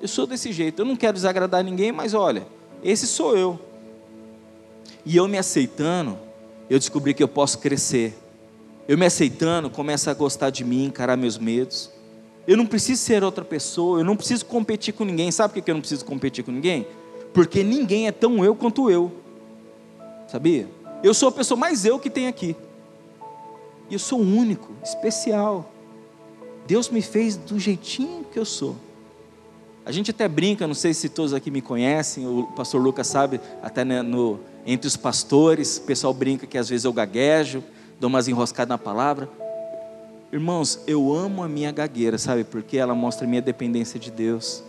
Eu 0.00 0.08
sou 0.08 0.26
desse 0.26 0.52
jeito. 0.52 0.80
Eu 0.82 0.86
não 0.86 0.96
quero 0.96 1.14
desagradar 1.14 1.62
ninguém, 1.62 1.92
mas 1.92 2.14
olha, 2.14 2.46
esse 2.82 3.06
sou 3.06 3.36
eu. 3.36 3.58
E 5.04 5.16
eu 5.16 5.26
me 5.28 5.38
aceitando, 5.38 6.18
eu 6.68 6.78
descobri 6.78 7.14
que 7.14 7.22
eu 7.22 7.28
posso 7.28 7.58
crescer. 7.58 8.16
Eu 8.88 8.98
me 8.98 9.06
aceitando, 9.06 9.70
começo 9.70 10.10
a 10.10 10.14
gostar 10.14 10.50
de 10.50 10.64
mim, 10.64 10.84
encarar 10.84 11.16
meus 11.16 11.38
medos. 11.38 11.90
Eu 12.46 12.56
não 12.56 12.66
preciso 12.66 13.00
ser 13.02 13.22
outra 13.22 13.44
pessoa, 13.44 14.00
eu 14.00 14.04
não 14.04 14.16
preciso 14.16 14.44
competir 14.46 14.92
com 14.94 15.04
ninguém. 15.04 15.30
Sabe 15.30 15.54
por 15.54 15.62
que 15.62 15.70
eu 15.70 15.74
não 15.74 15.80
preciso 15.80 16.04
competir 16.04 16.42
com 16.42 16.50
ninguém? 16.50 16.86
Porque 17.32 17.62
ninguém 17.62 18.08
é 18.08 18.12
tão 18.12 18.44
eu 18.44 18.54
quanto 18.54 18.90
eu. 18.90 19.12
Sabia? 20.26 20.66
Eu 21.02 21.14
sou 21.14 21.28
a 21.28 21.32
pessoa 21.32 21.58
mais 21.58 21.84
eu 21.84 21.98
que 21.98 22.10
tem 22.10 22.26
aqui. 22.26 22.54
E 23.88 23.94
eu 23.94 23.98
sou 23.98 24.20
único, 24.20 24.72
especial. 24.84 25.70
Deus 26.66 26.88
me 26.88 27.02
fez 27.02 27.36
do 27.36 27.58
jeitinho 27.58 28.24
que 28.24 28.38
eu 28.38 28.44
sou. 28.44 28.76
A 29.84 29.92
gente 29.92 30.10
até 30.10 30.28
brinca, 30.28 30.66
não 30.66 30.74
sei 30.74 30.92
se 30.92 31.08
todos 31.08 31.32
aqui 31.32 31.50
me 31.50 31.60
conhecem, 31.60 32.26
o 32.26 32.44
pastor 32.54 32.80
Lucas 32.80 33.06
sabe, 33.06 33.40
até 33.62 33.82
no, 33.82 34.38
entre 34.66 34.86
os 34.86 34.96
pastores, 34.96 35.78
o 35.78 35.82
pessoal 35.82 36.12
brinca 36.12 36.46
que 36.46 36.58
às 36.58 36.68
vezes 36.68 36.84
eu 36.84 36.92
gaguejo, 36.92 37.64
dou 37.98 38.08
umas 38.08 38.28
enroscadas 38.28 38.68
na 38.68 38.78
palavra. 38.78 39.28
Irmãos, 40.32 40.78
eu 40.86 41.12
amo 41.12 41.42
a 41.42 41.48
minha 41.48 41.72
gagueira, 41.72 42.18
sabe? 42.18 42.44
Porque 42.44 42.76
ela 42.76 42.94
mostra 42.94 43.26
a 43.26 43.28
minha 43.28 43.42
dependência 43.42 43.98
de 43.98 44.10
Deus. 44.10 44.62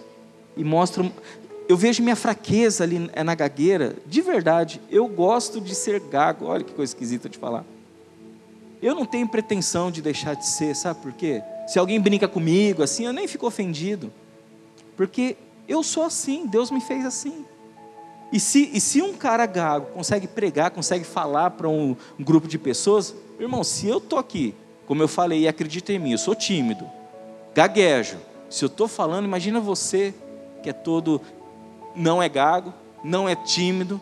E 0.57 0.63
mostra. 0.63 1.09
Eu 1.72 1.78
vejo 1.78 2.04
minha 2.04 2.18
fraqueza 2.18 2.84
ali 2.84 3.10
é 3.13 3.24
na 3.24 3.34
gagueira, 3.34 3.96
de 4.06 4.22
verdade. 4.22 4.82
Eu 4.90 5.08
gosto 5.08 5.62
de 5.62 5.74
ser 5.74 6.01
gago. 6.01 6.48
Olha 6.48 6.66
que 6.66 6.74
coisa 6.74 6.92
esquisita 6.92 7.30
de 7.30 7.38
falar. 7.38 7.63
Eu 8.82 8.94
não 8.94 9.06
tenho 9.06 9.25
pretensão 9.25 9.90
de 9.90 10.01
deixar 10.01 10.34
de 10.34 10.46
ser, 10.46 10.75
sabe 10.75 11.00
por 11.00 11.13
quê? 11.13 11.42
Se 11.70 11.80
alguém 11.80 11.98
brinca 11.98 12.28
comigo 12.28 12.84
assim, 12.84 13.06
eu 13.06 13.13
nem 13.13 13.25
fico 13.25 13.48
ofendido. 13.48 14.12
Porque 14.98 15.38
eu 15.66 15.82
sou 15.82 16.04
assim, 16.04 16.46
Deus 16.46 16.70
me 16.70 16.82
fez 16.82 17.06
assim. 17.06 17.46
E 18.34 18.40
se, 18.42 18.70
e 18.74 18.82
se 18.82 19.01
um 19.01 19.13
cara 19.13 19.46
gago 19.46 19.94
consegue 19.94 20.28
pregar, 20.28 20.72
consegue 20.72 21.06
falar 21.06 21.51
para 21.51 21.70
um, 21.70 21.96
um, 22.20 22.24
grupo 22.24 22.50
de 22.50 22.58
pessoas, 22.58 23.16
irmão, 23.40 23.63
se 23.63 23.88
eu 23.88 24.00
estou 24.00 24.20
aqui, 24.20 24.54
como 24.86 25.01
eu 25.01 25.08
falei, 25.08 25.44
e 25.44 25.48
acredita 25.48 25.94
em 25.94 26.00
mim, 26.00 26.12
eu 26.12 26.18
sou 26.18 26.36
tímido, 26.36 26.84
gaguejo. 27.56 28.18
Se 28.50 28.66
eu 28.66 28.68
estou 28.68 28.90
falando, 28.90 29.24
imagina 29.24 29.62
você 29.62 30.13
que 30.62 30.70
é 30.70 30.74
todo, 30.74 31.22
não 31.95 32.21
é 32.21 32.29
gago, 32.29 32.74
não 33.03 33.27
é 33.27 33.36
tímido, 33.36 34.00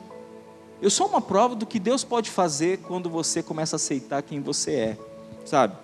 eu 0.81 0.89
sou 0.89 1.07
uma 1.07 1.19
prova 1.19 1.55
do 1.55 1.65
que 1.65 1.77
Deus 1.77 2.05
pode 2.05 2.29
fazer 2.29 2.79
quando 2.79 3.09
você 3.09 3.43
começa 3.43 3.75
a 3.75 3.77
aceitar 3.77 4.21
quem 4.21 4.39
você 4.39 4.71
é, 4.71 4.97
sabe? 5.45 5.75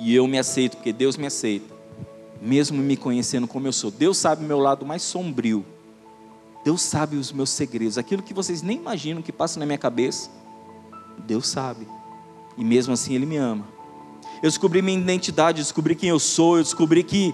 E 0.00 0.12
eu 0.12 0.26
me 0.26 0.38
aceito 0.38 0.76
porque 0.76 0.92
Deus 0.92 1.16
me 1.16 1.26
aceita, 1.26 1.72
mesmo 2.40 2.82
me 2.82 2.96
conhecendo 2.96 3.46
como 3.46 3.68
eu 3.68 3.72
sou. 3.72 3.92
Deus 3.92 4.18
sabe 4.18 4.44
o 4.44 4.48
meu 4.48 4.58
lado 4.58 4.84
mais 4.84 5.02
sombrio. 5.02 5.64
Deus 6.64 6.82
sabe 6.82 7.16
os 7.16 7.30
meus 7.30 7.50
segredos, 7.50 7.96
aquilo 7.96 8.22
que 8.22 8.34
vocês 8.34 8.60
nem 8.60 8.76
imaginam 8.76 9.22
que 9.22 9.30
passa 9.30 9.60
na 9.60 9.66
minha 9.66 9.78
cabeça. 9.78 10.30
Deus 11.18 11.48
sabe. 11.48 11.86
E 12.58 12.64
mesmo 12.64 12.94
assim 12.94 13.14
Ele 13.14 13.26
me 13.26 13.36
ama. 13.36 13.64
Eu 14.42 14.48
descobri 14.48 14.82
minha 14.82 14.98
identidade, 14.98 15.60
eu 15.60 15.64
descobri 15.64 15.94
quem 15.94 16.08
eu 16.08 16.18
sou, 16.18 16.56
eu 16.56 16.64
descobri 16.64 17.04
que 17.04 17.32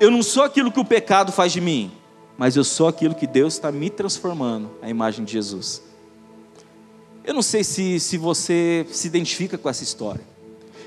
eu 0.00 0.10
não 0.10 0.24
sou 0.24 0.42
aquilo 0.42 0.72
que 0.72 0.80
o 0.80 0.84
pecado 0.84 1.30
faz 1.30 1.52
de 1.52 1.60
mim, 1.60 1.92
mas 2.40 2.56
eu 2.56 2.64
sou 2.64 2.88
aquilo 2.88 3.14
que 3.14 3.26
Deus 3.26 3.52
está 3.52 3.70
me 3.70 3.90
transformando, 3.90 4.70
a 4.80 4.88
imagem 4.88 5.26
de 5.26 5.32
Jesus. 5.32 5.82
Eu 7.22 7.34
não 7.34 7.42
sei 7.42 7.62
se, 7.62 8.00
se 8.00 8.16
você 8.16 8.86
se 8.90 9.06
identifica 9.06 9.58
com 9.58 9.68
essa 9.68 9.84
história. 9.84 10.22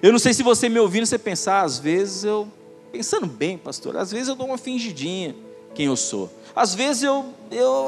Eu 0.02 0.12
não 0.12 0.18
sei 0.18 0.34
se 0.34 0.42
você 0.42 0.68
me 0.68 0.80
ouvindo, 0.80 1.06
você 1.06 1.20
pensar, 1.20 1.62
às 1.62 1.78
vezes 1.78 2.24
eu, 2.24 2.48
pensando 2.92 3.28
bem, 3.28 3.56
pastor, 3.56 3.96
às 3.98 4.12
vezes 4.12 4.30
eu 4.30 4.36
dou 4.36 4.48
uma 4.48 4.58
fingidinha 4.58 5.36
quem 5.76 5.86
eu 5.86 5.96
sou. 5.96 6.28
Às 6.56 6.74
vezes 6.74 7.04
eu, 7.04 7.24
eu, 7.52 7.88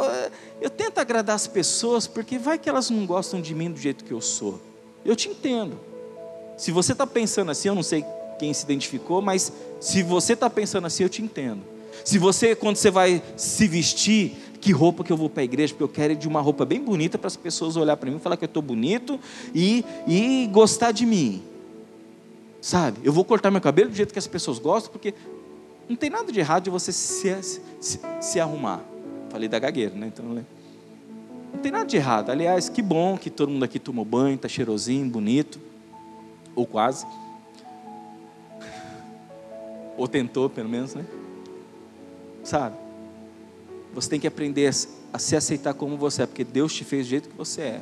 eu 0.62 0.70
tento 0.70 1.00
agradar 1.00 1.36
as 1.36 1.48
pessoas, 1.48 2.06
porque 2.06 2.38
vai 2.38 2.60
que 2.60 2.70
elas 2.70 2.92
não 2.92 3.04
gostam 3.04 3.42
de 3.42 3.56
mim 3.56 3.72
do 3.72 3.80
jeito 3.80 4.06
que 4.06 4.12
eu 4.12 4.22
sou. 4.22 4.62
Eu 5.04 5.16
te 5.16 5.28
entendo. 5.28 5.76
Se 6.56 6.70
você 6.70 6.92
está 6.92 7.08
pensando 7.08 7.50
assim, 7.50 7.70
eu 7.70 7.74
não 7.74 7.82
sei 7.82 8.06
quem 8.38 8.54
se 8.54 8.64
identificou, 8.64 9.24
mas 9.24 9.52
se 9.82 10.04
você 10.04 10.34
está 10.34 10.52
pensando 10.52 10.86
assim, 10.86 11.02
eu 11.02 11.10
te 11.10 11.24
entendo. 11.24 11.74
Se 12.04 12.18
você, 12.18 12.56
quando 12.56 12.76
você 12.76 12.92
vai 12.92 13.22
se 13.36 13.68
vestir, 13.68 14.36
que 14.66 14.72
roupa 14.72 15.04
que 15.04 15.12
eu 15.12 15.18
vou 15.18 15.30
para 15.30 15.42
a 15.42 15.44
igreja, 15.44 15.74
porque 15.74 15.84
eu 15.84 15.88
quero 15.88 16.16
de 16.16 16.28
uma 16.28 16.42
roupa 16.42 16.66
bem 16.66 16.82
bonita 16.82 17.18
para 17.18 17.28
as 17.28 17.36
pessoas 17.36 17.76
olhar 17.76 17.96
para 17.98 18.10
mim 18.10 18.18
falar 18.18 18.36
que 18.36 18.46
eu 18.46 18.48
estou 18.48 18.64
bonito 18.64 19.20
e, 19.54 19.86
e 20.08 20.50
gostar 20.52 20.92
de 20.92 21.06
mim. 21.06 21.44
Sabe? 22.62 23.00
Eu 23.04 23.14
vou 23.14 23.24
cortar 23.24 23.52
meu 23.52 23.62
cabelo 23.62 23.92
do 23.92 23.96
jeito 23.96 24.12
que 24.12 24.18
as 24.18 24.26
pessoas 24.26 24.58
gostam, 24.58 24.92
porque 24.92 25.14
não 25.88 25.96
tem 25.96 26.10
nada 26.10 26.32
de 26.32 26.40
errado 26.40 26.64
de 26.64 26.70
você 26.72 26.92
se, 26.92 27.62
se, 27.80 28.00
se 28.20 28.40
arrumar. 28.40 28.82
Falei 29.30 29.48
da 29.48 29.60
gagueira, 29.60 29.94
né? 29.94 30.08
Então, 30.08 30.26
né? 30.26 30.44
não 31.54 31.62
tem 31.62 31.72
nada 31.72 31.86
de 31.86 31.96
errado. 31.96 32.32
Aliás, 32.32 32.68
que 32.68 32.82
bom 32.82 33.18
que 33.18 33.30
todo 33.30 33.50
mundo 33.50 33.64
aqui 33.64 33.78
tomou 33.78 34.04
banho, 34.04 34.36
está 34.36 34.48
cheirosinho, 34.48 35.08
bonito. 35.08 35.60
Ou 36.56 36.66
quase. 36.66 37.06
Ou 39.96 40.08
tentou, 40.08 40.50
pelo 40.50 40.68
menos, 40.68 40.96
né? 40.96 41.06
Sabe? 42.46 42.76
Você 43.94 44.10
tem 44.10 44.20
que 44.20 44.28
aprender 44.28 44.72
a 45.12 45.20
se 45.20 45.36
aceitar 45.36 45.74
como 45.74 45.98
você 45.98 46.22
é, 46.22 46.26
porque 46.28 46.44
Deus 46.44 46.74
te 46.74 46.84
fez 46.86 47.08
do 47.08 47.10
jeito 47.10 47.30
que 47.30 47.36
você 47.36 47.62
é. 47.62 47.82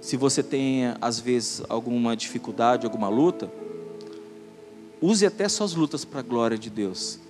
Se 0.00 0.16
você 0.16 0.42
tem, 0.42 0.94
às 1.00 1.20
vezes, 1.20 1.62
alguma 1.68 2.16
dificuldade, 2.16 2.84
alguma 2.84 3.08
luta, 3.08 3.50
use 5.00 5.24
até 5.24 5.48
suas 5.48 5.74
lutas 5.74 6.04
para 6.04 6.20
a 6.20 6.22
glória 6.22 6.58
de 6.58 6.68
Deus. 6.68 7.20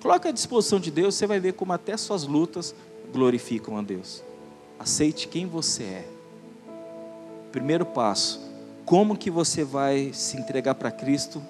Coloque 0.00 0.28
à 0.28 0.30
disposição 0.30 0.78
de 0.78 0.90
Deus, 0.90 1.14
você 1.14 1.26
vai 1.26 1.40
ver 1.40 1.54
como 1.54 1.72
até 1.72 1.96
suas 1.96 2.24
lutas 2.24 2.74
glorificam 3.10 3.78
a 3.78 3.82
Deus. 3.82 4.22
Aceite 4.78 5.26
quem 5.26 5.46
você 5.46 5.84
é. 5.84 6.08
Primeiro 7.50 7.86
passo, 7.86 8.40
como 8.84 9.16
que 9.16 9.30
você 9.30 9.64
vai 9.64 10.10
se 10.12 10.36
entregar 10.36 10.74
para 10.74 10.90
Cristo, 10.90 11.42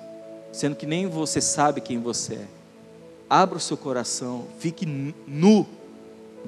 sendo 0.52 0.76
que 0.76 0.86
nem 0.86 1.08
você 1.08 1.40
sabe 1.40 1.80
quem 1.80 1.98
você 1.98 2.34
é? 2.34 2.61
Abra 3.32 3.56
o 3.56 3.60
seu 3.60 3.78
coração, 3.78 4.44
fique 4.58 4.84
nu 4.84 5.66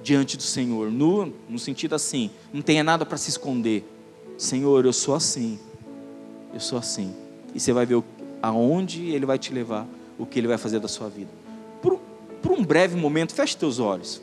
diante 0.03 0.37
do 0.37 0.43
Senhor, 0.43 0.91
nu 0.91 1.33
no 1.49 1.59
sentido 1.59 1.95
assim, 1.95 2.31
não 2.53 2.61
tenha 2.61 2.85
nada 2.85 3.07
para 3.07 3.17
se 3.17 3.31
esconder. 3.31 3.83
Senhor, 4.37 4.85
eu 4.85 4.93
sou 4.93 5.15
assim, 5.15 5.59
eu 6.53 6.61
sou 6.61 6.79
assim. 6.79 7.15
E 7.55 7.61
você 7.61 7.73
vai 7.73 7.87
ver 7.87 8.03
aonde 8.43 9.09
Ele 9.09 9.25
vai 9.25 9.39
te 9.39 9.51
levar, 9.51 9.87
o 10.19 10.27
que 10.27 10.39
Ele 10.39 10.47
vai 10.47 10.59
fazer 10.59 10.79
da 10.79 10.87
sua 10.87 11.09
vida. 11.09 11.31
Por, 11.81 11.99
por 12.43 12.53
um 12.53 12.63
breve 12.63 12.95
momento, 12.97 13.33
feche 13.33 13.57
teus 13.57 13.79
olhos. 13.79 14.21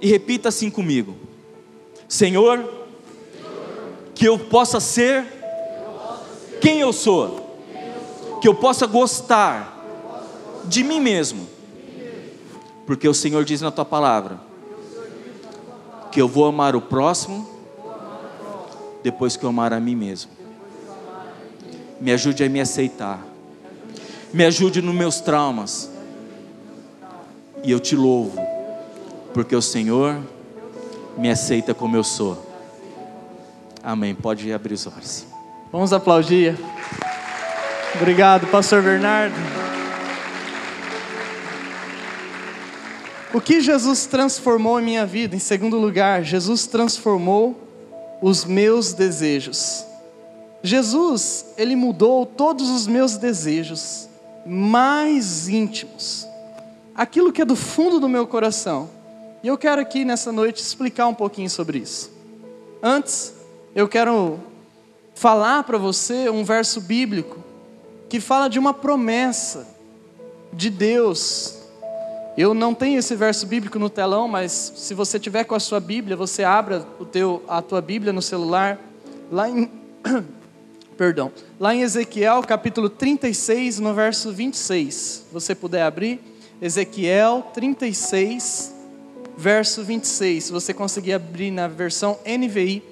E 0.00 0.08
repita 0.08 0.48
assim 0.48 0.68
comigo: 0.68 1.14
Senhor, 2.08 2.88
que 4.16 4.26
eu 4.26 4.36
possa 4.36 4.80
ser 4.80 5.24
quem 6.60 6.80
eu 6.80 6.92
sou, 6.92 7.56
que 8.42 8.48
eu 8.48 8.54
possa 8.56 8.84
gostar 8.84 9.79
de 10.64 10.84
mim 10.84 11.00
mesmo. 11.00 11.46
Porque 12.86 13.08
o 13.08 13.14
Senhor 13.14 13.44
diz 13.44 13.60
na 13.60 13.70
tua 13.70 13.84
palavra 13.84 14.40
que 16.10 16.20
eu 16.20 16.26
vou 16.26 16.46
amar 16.46 16.74
o 16.74 16.80
próximo 16.80 17.48
depois 19.02 19.36
que 19.36 19.44
eu 19.44 19.50
amar 19.50 19.72
a 19.72 19.80
mim 19.80 19.94
mesmo. 19.94 20.30
Me 22.00 22.12
ajude 22.12 22.42
a 22.42 22.48
me 22.48 22.60
aceitar. 22.60 23.20
Me 24.32 24.44
ajude 24.44 24.80
nos 24.80 24.94
meus 24.94 25.20
traumas. 25.20 25.90
E 27.62 27.70
eu 27.70 27.78
te 27.78 27.94
louvo, 27.94 28.40
porque 29.34 29.54
o 29.54 29.60
Senhor 29.60 30.18
me 31.16 31.30
aceita 31.30 31.74
como 31.74 31.94
eu 31.94 32.02
sou. 32.02 32.46
Amém. 33.82 34.14
Pode 34.14 34.50
abrir 34.52 34.74
os 34.74 34.86
olhos. 34.86 35.26
Vamos 35.70 35.92
aplaudir. 35.92 36.56
Obrigado, 37.94 38.46
Pastor 38.46 38.82
Bernardo. 38.82 39.59
O 43.32 43.40
que 43.40 43.60
Jesus 43.60 44.06
transformou 44.06 44.80
em 44.80 44.84
minha 44.84 45.06
vida? 45.06 45.36
Em 45.36 45.38
segundo 45.38 45.78
lugar, 45.78 46.24
Jesus 46.24 46.66
transformou 46.66 47.56
os 48.20 48.44
meus 48.44 48.92
desejos. 48.92 49.84
Jesus, 50.64 51.46
ele 51.56 51.76
mudou 51.76 52.26
todos 52.26 52.68
os 52.68 52.88
meus 52.88 53.16
desejos 53.16 54.08
mais 54.44 55.48
íntimos. 55.48 56.26
Aquilo 56.92 57.32
que 57.32 57.40
é 57.40 57.44
do 57.44 57.54
fundo 57.54 58.00
do 58.00 58.08
meu 58.08 58.26
coração. 58.26 58.90
E 59.44 59.46
eu 59.48 59.56
quero 59.56 59.80
aqui 59.80 60.04
nessa 60.04 60.32
noite 60.32 60.60
explicar 60.60 61.06
um 61.06 61.14
pouquinho 61.14 61.48
sobre 61.48 61.78
isso. 61.78 62.10
Antes, 62.82 63.32
eu 63.76 63.86
quero 63.86 64.40
falar 65.14 65.62
para 65.62 65.78
você 65.78 66.28
um 66.28 66.42
verso 66.42 66.80
bíblico 66.80 67.38
que 68.08 68.18
fala 68.18 68.48
de 68.48 68.58
uma 68.58 68.74
promessa 68.74 69.68
de 70.52 70.68
Deus 70.68 71.59
eu 72.40 72.54
não 72.54 72.74
tenho 72.74 72.98
esse 72.98 73.14
verso 73.14 73.46
bíblico 73.46 73.78
no 73.78 73.90
telão, 73.90 74.26
mas 74.26 74.72
se 74.74 74.94
você 74.94 75.18
tiver 75.18 75.44
com 75.44 75.54
a 75.54 75.60
sua 75.60 75.78
Bíblia, 75.78 76.16
você 76.16 76.42
abra 76.42 76.86
o 76.98 77.04
teu, 77.04 77.42
a 77.46 77.60
tua 77.60 77.82
Bíblia 77.82 78.14
no 78.14 78.22
celular, 78.22 78.78
lá 79.30 79.46
em, 79.50 79.70
perdão, 80.96 81.30
lá 81.58 81.74
em 81.74 81.82
Ezequiel 81.82 82.40
capítulo 82.42 82.88
36, 82.88 83.78
no 83.80 83.92
verso 83.92 84.32
26. 84.32 85.26
Você 85.30 85.54
puder 85.54 85.82
abrir, 85.82 86.18
Ezequiel 86.62 87.46
36, 87.52 88.74
verso 89.36 89.84
26. 89.84 90.44
Se 90.44 90.52
você 90.52 90.72
conseguir 90.72 91.12
abrir 91.12 91.50
na 91.50 91.68
versão 91.68 92.18
NVI, 92.24 92.82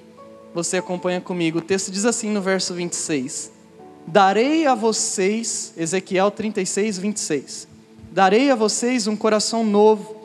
você 0.53 0.77
acompanha 0.77 1.21
comigo. 1.21 1.57
O 1.57 1.61
texto 1.61 1.91
diz 1.91 2.05
assim 2.05 2.29
no 2.29 2.41
verso 2.41 2.73
26: 2.75 3.51
Darei 4.05 4.67
a 4.67 4.75
vocês, 4.75 5.73
Ezequiel 5.75 6.29
36, 6.29 6.99
26 6.99 7.68
Darei 8.11 8.49
a 8.49 8.55
vocês 8.55 9.05
um 9.07 9.15
coração 9.15 9.63
novo, 9.63 10.15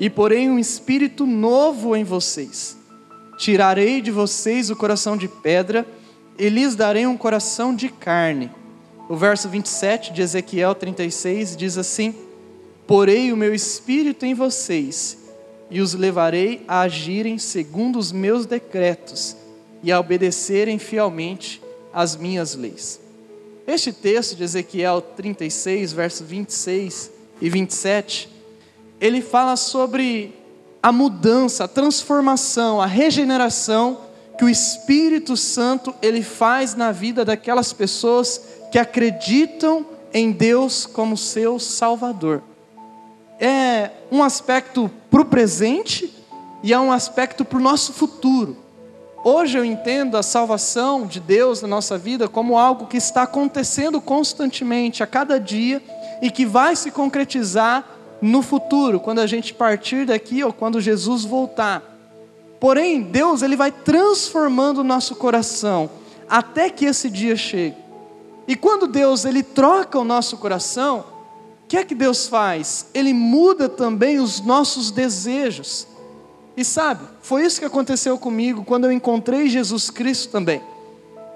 e 0.00 0.10
porém 0.10 0.50
um 0.50 0.58
espírito 0.58 1.24
novo 1.24 1.94
em 1.94 2.04
vocês. 2.04 2.76
Tirarei 3.38 4.00
de 4.00 4.10
vocês 4.10 4.70
o 4.70 4.76
coração 4.76 5.16
de 5.16 5.28
pedra, 5.28 5.86
e 6.36 6.48
lhes 6.48 6.74
darei 6.74 7.06
um 7.06 7.16
coração 7.16 7.74
de 7.74 7.88
carne. 7.88 8.50
O 9.08 9.16
verso 9.16 9.48
27 9.48 10.12
de 10.12 10.22
Ezequiel 10.22 10.74
36 10.74 11.56
diz 11.56 11.78
assim: 11.78 12.14
Porei 12.86 13.32
o 13.32 13.36
meu 13.36 13.54
espírito 13.54 14.26
em 14.26 14.34
vocês, 14.34 15.18
e 15.70 15.80
os 15.80 15.94
levarei 15.94 16.64
a 16.66 16.80
agirem 16.80 17.38
segundo 17.38 17.98
os 17.98 18.10
meus 18.10 18.46
decretos, 18.46 19.36
e 19.82 19.92
a 19.92 20.00
obedecerem 20.00 20.78
fielmente 20.78 21.62
às 21.92 22.16
minhas 22.16 22.54
leis. 22.54 23.00
Este 23.66 23.92
texto 23.92 24.34
de 24.34 24.42
Ezequiel 24.42 25.00
36, 25.00 25.92
verso 25.92 26.24
26, 26.24 27.17
e 27.40 27.48
27, 27.48 28.28
ele 29.00 29.20
fala 29.20 29.56
sobre 29.56 30.34
a 30.82 30.92
mudança, 30.92 31.64
a 31.64 31.68
transformação, 31.68 32.80
a 32.80 32.86
regeneração 32.86 33.98
que 34.38 34.44
o 34.44 34.48
Espírito 34.48 35.36
Santo 35.36 35.94
ele 36.00 36.22
faz 36.22 36.74
na 36.74 36.92
vida 36.92 37.24
daquelas 37.24 37.72
pessoas 37.72 38.40
que 38.70 38.78
acreditam 38.78 39.84
em 40.12 40.30
Deus 40.30 40.86
como 40.86 41.16
seu 41.16 41.58
Salvador. 41.58 42.42
É 43.40 43.90
um 44.10 44.22
aspecto 44.22 44.90
para 45.10 45.22
o 45.22 45.24
presente 45.24 46.14
e 46.62 46.72
é 46.72 46.78
um 46.78 46.92
aspecto 46.92 47.44
para 47.44 47.58
o 47.58 47.62
nosso 47.62 47.92
futuro. 47.92 48.56
Hoje 49.24 49.58
eu 49.58 49.64
entendo 49.64 50.16
a 50.16 50.22
salvação 50.22 51.04
de 51.04 51.18
Deus 51.18 51.60
na 51.60 51.68
nossa 51.68 51.98
vida 51.98 52.28
como 52.28 52.56
algo 52.56 52.86
que 52.86 52.96
está 52.96 53.24
acontecendo 53.24 54.00
constantemente, 54.00 55.02
a 55.02 55.06
cada 55.06 55.38
dia 55.40 55.82
e 56.20 56.30
que 56.30 56.44
vai 56.44 56.76
se 56.76 56.90
concretizar 56.90 57.84
no 58.20 58.42
futuro, 58.42 58.98
quando 58.98 59.20
a 59.20 59.26
gente 59.26 59.54
partir 59.54 60.06
daqui 60.06 60.42
ou 60.42 60.52
quando 60.52 60.80
Jesus 60.80 61.24
voltar. 61.24 61.82
Porém, 62.58 63.02
Deus 63.02 63.42
ele 63.42 63.56
vai 63.56 63.70
transformando 63.70 64.78
o 64.78 64.84
nosso 64.84 65.14
coração 65.14 65.88
até 66.28 66.68
que 66.68 66.84
esse 66.84 67.08
dia 67.08 67.36
chegue. 67.36 67.76
E 68.46 68.56
quando 68.56 68.86
Deus 68.86 69.24
ele 69.24 69.42
troca 69.42 69.98
o 69.98 70.04
nosso 70.04 70.36
coração, 70.38 71.04
o 71.64 71.68
que 71.68 71.76
é 71.76 71.84
que 71.84 71.94
Deus 71.94 72.26
faz? 72.26 72.86
Ele 72.92 73.12
muda 73.12 73.68
também 73.68 74.18
os 74.18 74.40
nossos 74.40 74.90
desejos. 74.90 75.86
E 76.56 76.64
sabe, 76.64 77.04
foi 77.20 77.44
isso 77.44 77.60
que 77.60 77.66
aconteceu 77.66 78.18
comigo 78.18 78.64
quando 78.64 78.86
eu 78.86 78.92
encontrei 78.92 79.48
Jesus 79.48 79.90
Cristo 79.90 80.30
também. 80.30 80.60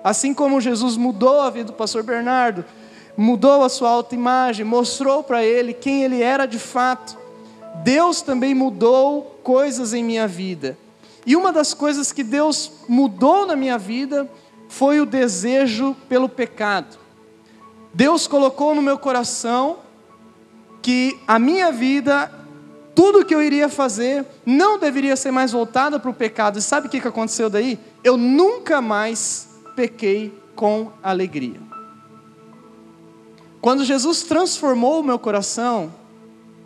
Assim 0.03 0.35
como 0.35 0.61
Jesus 0.61 0.97
mudou 0.97 1.41
a 1.41 1.51
vida 1.51 1.67
do 1.67 1.75
pastor 1.75 2.03
Bernardo, 2.03 2.65
mudou 3.17 3.63
a 3.63 3.69
sua 3.69 3.91
autoimagem, 3.91 4.65
mostrou 4.65 5.23
para 5.23 5.45
ele 5.45 5.73
quem 5.73 6.05
ele 6.05 6.23
era 6.23 6.47
de 6.47 6.59
fato. 6.59 7.19
Deus 7.83 8.23
também 8.23 8.55
mudou 8.55 9.41
coisas 9.43 9.93
em 9.93 10.03
minha 10.03 10.27
vida. 10.27 10.77
E 11.25 11.37
uma 11.37 11.53
das 11.53 11.73
coisas 11.73 12.13
que 12.13 12.23
Deus 12.23 12.73
mudou 12.89 13.47
na 13.47 13.55
minha 13.55 13.79
vida 13.79 14.29
foi 14.69 15.01
o 15.01 15.07
desejo 15.07 15.95
pelo 16.09 16.29
pecado. 16.29 16.99
Deus 17.95 18.27
colocou 18.27 18.75
no 18.75 18.83
meu 18.83 18.99
coração 18.99 19.79
que 20.81 21.19
a 21.29 21.39
minha 21.39 21.71
vida, 21.71 22.31
tudo 22.95 23.25
que 23.25 23.35
eu 23.35 23.43
iria 23.43 23.69
fazer, 23.69 24.27
não 24.45 24.79
deveria 24.79 25.15
ser 25.15 25.31
mais 25.31 25.53
voltada 25.53 26.01
para 26.01 26.11
o 26.11 26.15
pecado. 26.15 26.59
E 26.59 26.63
sabe 26.63 26.87
o 26.87 26.91
que 26.91 27.07
aconteceu 27.07 27.49
daí? 27.49 27.79
Eu 28.03 28.17
nunca 28.17 28.81
mais 28.81 29.49
pequei 29.77 30.37
com 30.57 30.91
alegria. 31.03 31.72
Quando 33.63 33.85
Jesus 33.85 34.25
transformou 34.25 34.99
o 34.99 35.05
meu 35.05 35.21
coração, 35.21 35.95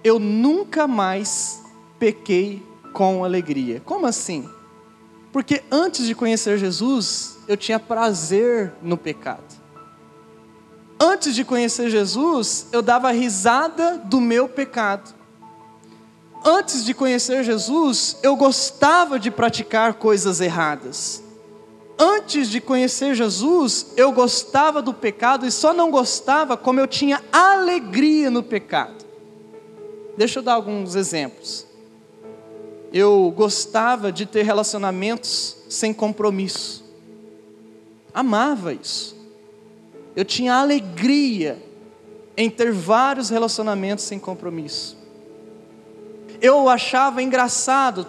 eu 0.03 0.19
nunca 0.19 0.89
mais 0.89 1.61
pequei 1.99 2.63
com 2.95 3.23
alegria. 3.23 3.83
Como 3.85 4.07
assim? 4.07 4.49
Porque 5.31 5.63
antes 5.71 6.07
de 6.07 6.15
conhecer 6.15 6.57
Jesus, 6.57 7.37
eu 7.47 7.55
tinha 7.55 7.79
prazer 7.79 8.73
no 8.81 8.97
pecado. 8.97 9.45
Antes 10.99 11.35
de 11.35 11.45
conhecer 11.45 11.91
Jesus, 11.91 12.69
eu 12.73 12.81
dava 12.81 13.11
risada 13.11 13.99
do 13.99 14.19
meu 14.19 14.49
pecado. 14.49 15.15
Antes 16.43 16.83
de 16.83 16.95
conhecer 16.95 17.45
Jesus, 17.45 18.17
eu 18.23 18.35
gostava 18.37 19.19
de 19.19 19.31
praticar 19.31 19.93
coisas 19.95 20.41
erradas 20.41 21.26
antes 21.99 22.49
de 22.49 22.61
conhecer 22.61 23.15
Jesus, 23.15 23.93
eu 23.97 24.13
gostava 24.13 24.83
do 24.83 24.93
pecado 24.93 25.47
e 25.47 25.51
só 25.51 25.73
não 25.73 25.91
gostava 25.91 26.57
como 26.57 26.81
eu 26.81 26.87
tinha 26.87 27.23
alegria 27.33 28.31
no 28.31 28.43
pecado. 28.43 29.05
Deixa 30.17 30.39
eu 30.39 30.43
dar 30.43 30.55
alguns 30.55 30.95
exemplos. 30.95 31.67
Eu 32.93 33.33
gostava 33.37 34.13
de 34.13 34.25
ter 34.25 34.43
relacionamentos 34.43 35.57
sem 35.69 35.93
compromisso. 35.93 36.85
Amava 38.15 38.73
isso. 38.73 39.17
Eu 40.15 40.25
tinha 40.25 40.55
alegria 40.55 41.63
em 42.37 42.49
ter 42.49 42.73
vários 42.73 43.29
relacionamentos 43.29 44.05
sem 44.05 44.19
compromisso. 44.19 44.97
Eu 46.41 46.69
achava 46.69 47.23
engraçado 47.23 48.07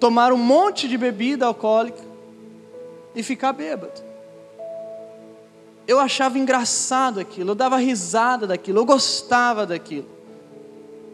tomar 0.00 0.32
um 0.32 0.38
monte 0.38 0.88
de 0.88 0.96
bebida 0.96 1.46
alcoólica 1.46 2.07
e 3.14 3.22
ficar 3.22 3.52
bêbado. 3.52 4.02
Eu 5.86 5.98
achava 5.98 6.38
engraçado 6.38 7.18
aquilo, 7.18 7.52
eu 7.52 7.54
dava 7.54 7.78
risada 7.78 8.46
daquilo, 8.46 8.80
eu 8.80 8.84
gostava 8.84 9.64
daquilo. 9.64 10.08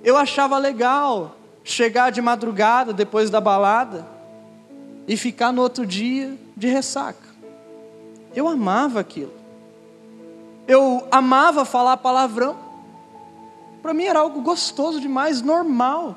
Eu 0.02 0.16
achava 0.16 0.58
legal 0.58 1.36
chegar 1.62 2.10
de 2.10 2.20
madrugada 2.20 2.92
depois 2.92 3.30
da 3.30 3.40
balada 3.40 4.06
e 5.06 5.16
ficar 5.16 5.52
no 5.52 5.62
outro 5.62 5.86
dia 5.86 6.36
de 6.56 6.68
ressaca. 6.68 7.34
Eu 8.34 8.48
amava 8.48 9.00
aquilo. 9.00 9.32
Eu 10.66 11.06
amava 11.10 11.64
falar 11.64 11.96
palavrão. 11.98 12.56
Para 13.80 13.94
mim 13.94 14.04
era 14.04 14.18
algo 14.18 14.40
gostoso 14.40 15.00
demais, 15.00 15.40
normal. 15.40 16.16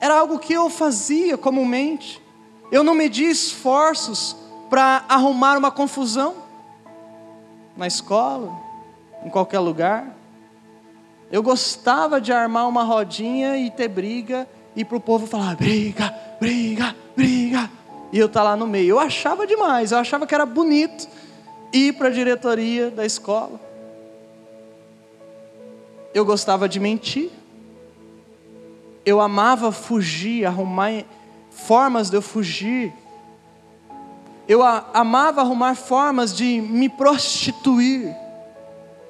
Era 0.00 0.18
algo 0.18 0.38
que 0.38 0.52
eu 0.52 0.70
fazia 0.70 1.36
comumente. 1.36 2.22
Eu 2.70 2.84
não 2.84 2.94
media 2.94 3.30
esforços 3.30 4.36
para 4.68 5.04
arrumar 5.08 5.56
uma 5.56 5.70
confusão 5.70 6.34
na 7.76 7.86
escola, 7.86 8.52
em 9.24 9.30
qualquer 9.30 9.60
lugar. 9.60 10.14
Eu 11.30 11.42
gostava 11.42 12.20
de 12.20 12.32
armar 12.32 12.68
uma 12.68 12.82
rodinha 12.82 13.56
e 13.56 13.70
ter 13.70 13.88
briga 13.88 14.46
e 14.76 14.84
para 14.84 14.96
o 14.96 15.00
povo 15.00 15.26
falar 15.26 15.56
briga, 15.56 16.14
briga, 16.40 16.94
briga. 17.16 17.70
E 18.12 18.18
eu 18.18 18.26
estar 18.26 18.40
tá 18.40 18.50
lá 18.50 18.56
no 18.56 18.66
meio. 18.66 18.90
Eu 18.90 19.00
achava 19.00 19.46
demais, 19.46 19.92
eu 19.92 19.98
achava 19.98 20.26
que 20.26 20.34
era 20.34 20.46
bonito 20.46 21.08
ir 21.72 21.94
para 21.94 22.08
a 22.08 22.10
diretoria 22.10 22.90
da 22.90 23.04
escola. 23.04 23.60
Eu 26.14 26.24
gostava 26.24 26.68
de 26.68 26.80
mentir. 26.80 27.30
Eu 29.04 29.20
amava 29.20 29.72
fugir, 29.72 30.44
arrumar 30.44 31.04
formas 31.58 32.10
de 32.10 32.16
eu 32.16 32.22
fugir 32.22 32.92
eu 34.48 34.62
amava 34.62 35.42
arrumar 35.42 35.74
formas 35.74 36.34
de 36.34 36.58
me 36.58 36.88
prostituir. 36.88 38.16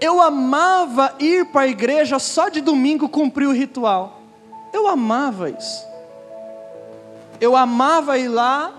Eu 0.00 0.20
amava 0.20 1.14
ir 1.20 1.46
para 1.46 1.62
a 1.62 1.68
igreja 1.68 2.18
só 2.18 2.48
de 2.48 2.61
domingo 2.61 3.08
cumprir 3.08 3.46
o 3.46 3.52
ritual. 3.52 4.20
eu 4.72 4.88
amava 4.88 5.48
isso. 5.48 5.87
Eu 7.40 7.54
amava 7.54 8.18
ir 8.18 8.26
lá, 8.26 8.74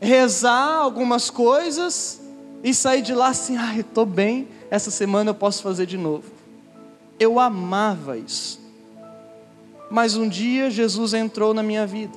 rezar 0.00 0.78
algumas 0.78 1.28
coisas 1.28 2.18
e 2.64 2.72
sair 2.72 3.02
de 3.02 3.14
lá 3.14 3.28
assim, 3.28 3.58
ah, 3.58 3.78
estou 3.78 4.06
bem, 4.06 4.48
essa 4.70 4.90
semana 4.90 5.30
eu 5.30 5.34
posso 5.34 5.62
fazer 5.62 5.84
de 5.84 5.98
novo. 5.98 6.24
Eu 7.18 7.38
amava 7.38 8.16
isso. 8.16 8.58
Mas 9.90 10.16
um 10.16 10.26
dia 10.26 10.70
Jesus 10.70 11.12
entrou 11.12 11.52
na 11.52 11.62
minha 11.62 11.86
vida. 11.86 12.16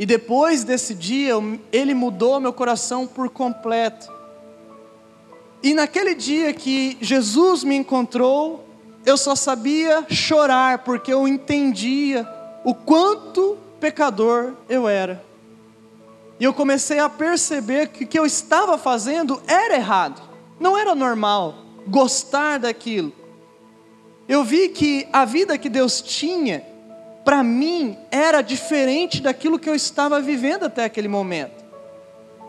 E 0.00 0.06
depois 0.06 0.64
desse 0.64 0.94
dia, 0.94 1.34
ele 1.70 1.92
mudou 1.92 2.40
meu 2.40 2.54
coração 2.54 3.06
por 3.06 3.28
completo. 3.28 4.10
E 5.62 5.74
naquele 5.74 6.14
dia 6.14 6.54
que 6.54 6.96
Jesus 7.02 7.62
me 7.62 7.76
encontrou, 7.76 8.66
eu 9.04 9.18
só 9.18 9.34
sabia 9.34 10.06
chorar, 10.08 10.78
porque 10.84 11.12
eu 11.12 11.28
entendia 11.28 12.26
o 12.64 12.74
quanto 12.74 13.58
pecador 13.78 14.54
eu 14.70 14.88
era. 14.88 15.22
E 16.40 16.44
eu 16.44 16.54
comecei 16.54 16.98
a 16.98 17.10
perceber 17.10 17.88
que 17.88 18.04
o 18.04 18.06
que 18.06 18.18
eu 18.18 18.24
estava 18.24 18.78
fazendo 18.78 19.42
era 19.46 19.74
errado, 19.74 20.22
não 20.58 20.78
era 20.78 20.94
normal 20.94 21.56
gostar 21.86 22.58
daquilo. 22.58 23.12
Eu 24.26 24.44
vi 24.44 24.70
que 24.70 25.06
a 25.12 25.26
vida 25.26 25.58
que 25.58 25.68
Deus 25.68 26.00
tinha 26.00 26.69
para 27.24 27.42
mim 27.42 27.98
era 28.10 28.42
diferente 28.42 29.20
daquilo 29.20 29.58
que 29.58 29.68
eu 29.68 29.74
estava 29.74 30.20
vivendo 30.20 30.64
até 30.64 30.84
aquele 30.84 31.08
momento. 31.08 31.64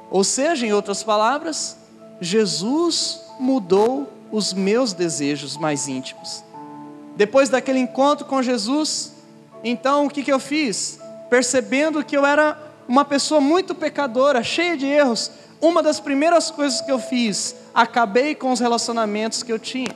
Ou 0.09 0.23
seja, 0.23 0.65
em 0.65 0.73
outras 0.73 1.03
palavras, 1.03 1.77
Jesus 2.19 3.21
mudou 3.39 4.11
os 4.31 4.53
meus 4.53 4.93
desejos 4.93 5.57
mais 5.57 5.87
íntimos. 5.87 6.43
Depois 7.15 7.49
daquele 7.49 7.79
encontro 7.79 8.25
com 8.25 8.41
Jesus, 8.41 9.13
então 9.63 10.05
o 10.05 10.09
que, 10.09 10.23
que 10.23 10.31
eu 10.31 10.39
fiz? 10.39 10.99
Percebendo 11.29 12.03
que 12.03 12.15
eu 12.15 12.25
era 12.25 12.57
uma 12.87 13.05
pessoa 13.05 13.39
muito 13.39 13.75
pecadora, 13.75 14.43
cheia 14.43 14.75
de 14.75 14.85
erros, 14.85 15.31
uma 15.61 15.83
das 15.83 15.99
primeiras 15.99 16.49
coisas 16.49 16.81
que 16.81 16.91
eu 16.91 16.99
fiz, 16.99 17.55
acabei 17.73 18.33
com 18.33 18.51
os 18.51 18.59
relacionamentos 18.59 19.43
que 19.43 19.51
eu 19.51 19.59
tinha. 19.59 19.95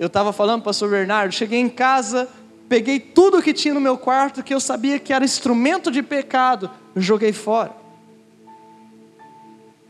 Eu 0.00 0.06
estava 0.06 0.32
falando, 0.32 0.62
pastor 0.62 0.88
Bernardo, 0.88 1.30
cheguei 1.30 1.60
em 1.60 1.68
casa, 1.68 2.26
peguei 2.70 2.98
tudo 2.98 3.42
que 3.42 3.52
tinha 3.52 3.74
no 3.74 3.80
meu 3.82 3.98
quarto, 3.98 4.42
que 4.42 4.54
eu 4.54 4.58
sabia 4.58 4.98
que 4.98 5.12
era 5.12 5.22
instrumento 5.22 5.90
de 5.90 6.02
pecado, 6.02 6.70
joguei 6.96 7.34
fora. 7.34 7.70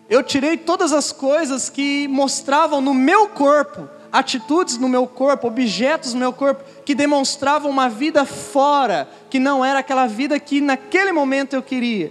Eu 0.09 0.25
tirei 0.25 0.57
todas 0.57 0.93
as 0.93 1.13
coisas 1.13 1.71
que 1.71 2.09
mostravam 2.09 2.81
no 2.81 2.93
meu 2.93 3.29
corpo, 3.29 3.89
atitudes 4.11 4.79
no 4.79 4.89
meu 4.89 5.07
corpo, 5.07 5.47
objetos 5.47 6.13
no 6.13 6.19
meu 6.19 6.33
corpo, 6.33 6.65
que 6.85 6.93
demonstravam 6.93 7.71
uma 7.71 7.89
vida 7.89 8.25
fora, 8.25 9.09
que 9.31 9.39
não 9.39 9.65
era 9.65 9.79
aquela 9.79 10.09
vida 10.09 10.41
que 10.41 10.61
naquele 10.61 11.13
momento 11.13 11.55
eu 11.55 11.63
queria. 11.63 12.11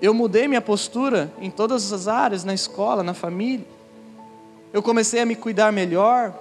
Eu 0.00 0.14
mudei 0.14 0.46
minha 0.46 0.62
postura 0.62 1.32
em 1.40 1.50
todas 1.50 1.92
as 1.92 2.06
áreas, 2.06 2.44
na 2.44 2.54
escola, 2.54 3.02
na 3.02 3.12
família. 3.12 3.71
Eu 4.72 4.82
comecei 4.82 5.20
a 5.20 5.26
me 5.26 5.36
cuidar 5.36 5.70
melhor. 5.72 6.34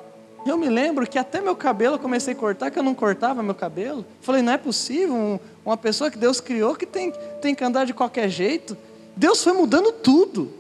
Eu 0.46 0.58
me 0.58 0.70
lembro 0.70 1.06
que 1.06 1.20
até 1.20 1.42
meu 1.42 1.56
cabelo 1.56 1.96
eu 1.96 2.00
comecei 2.00 2.34
a 2.34 2.38
cortar, 2.38 2.72
que 2.72 2.80
eu 2.80 2.84
não 2.84 2.96
cortava 2.96 3.44
meu 3.44 3.54
cabelo. 3.54 4.06
Falei, 4.22 4.42
não 4.42 4.54
é 4.54 4.58
possível, 4.58 5.40
uma 5.66 5.78
pessoa 5.78 6.10
que 6.10 6.18
Deus 6.18 6.40
criou 6.40 6.76
que 6.76 6.86
tem, 6.86 7.12
tem 7.42 7.54
que 7.54 7.64
andar 7.64 7.86
de 7.86 7.94
qualquer 7.94 8.30
jeito. 8.30 8.76
Deus 9.16 9.44
foi 9.44 9.54
mudando 9.54 9.92
tudo. 9.92 10.52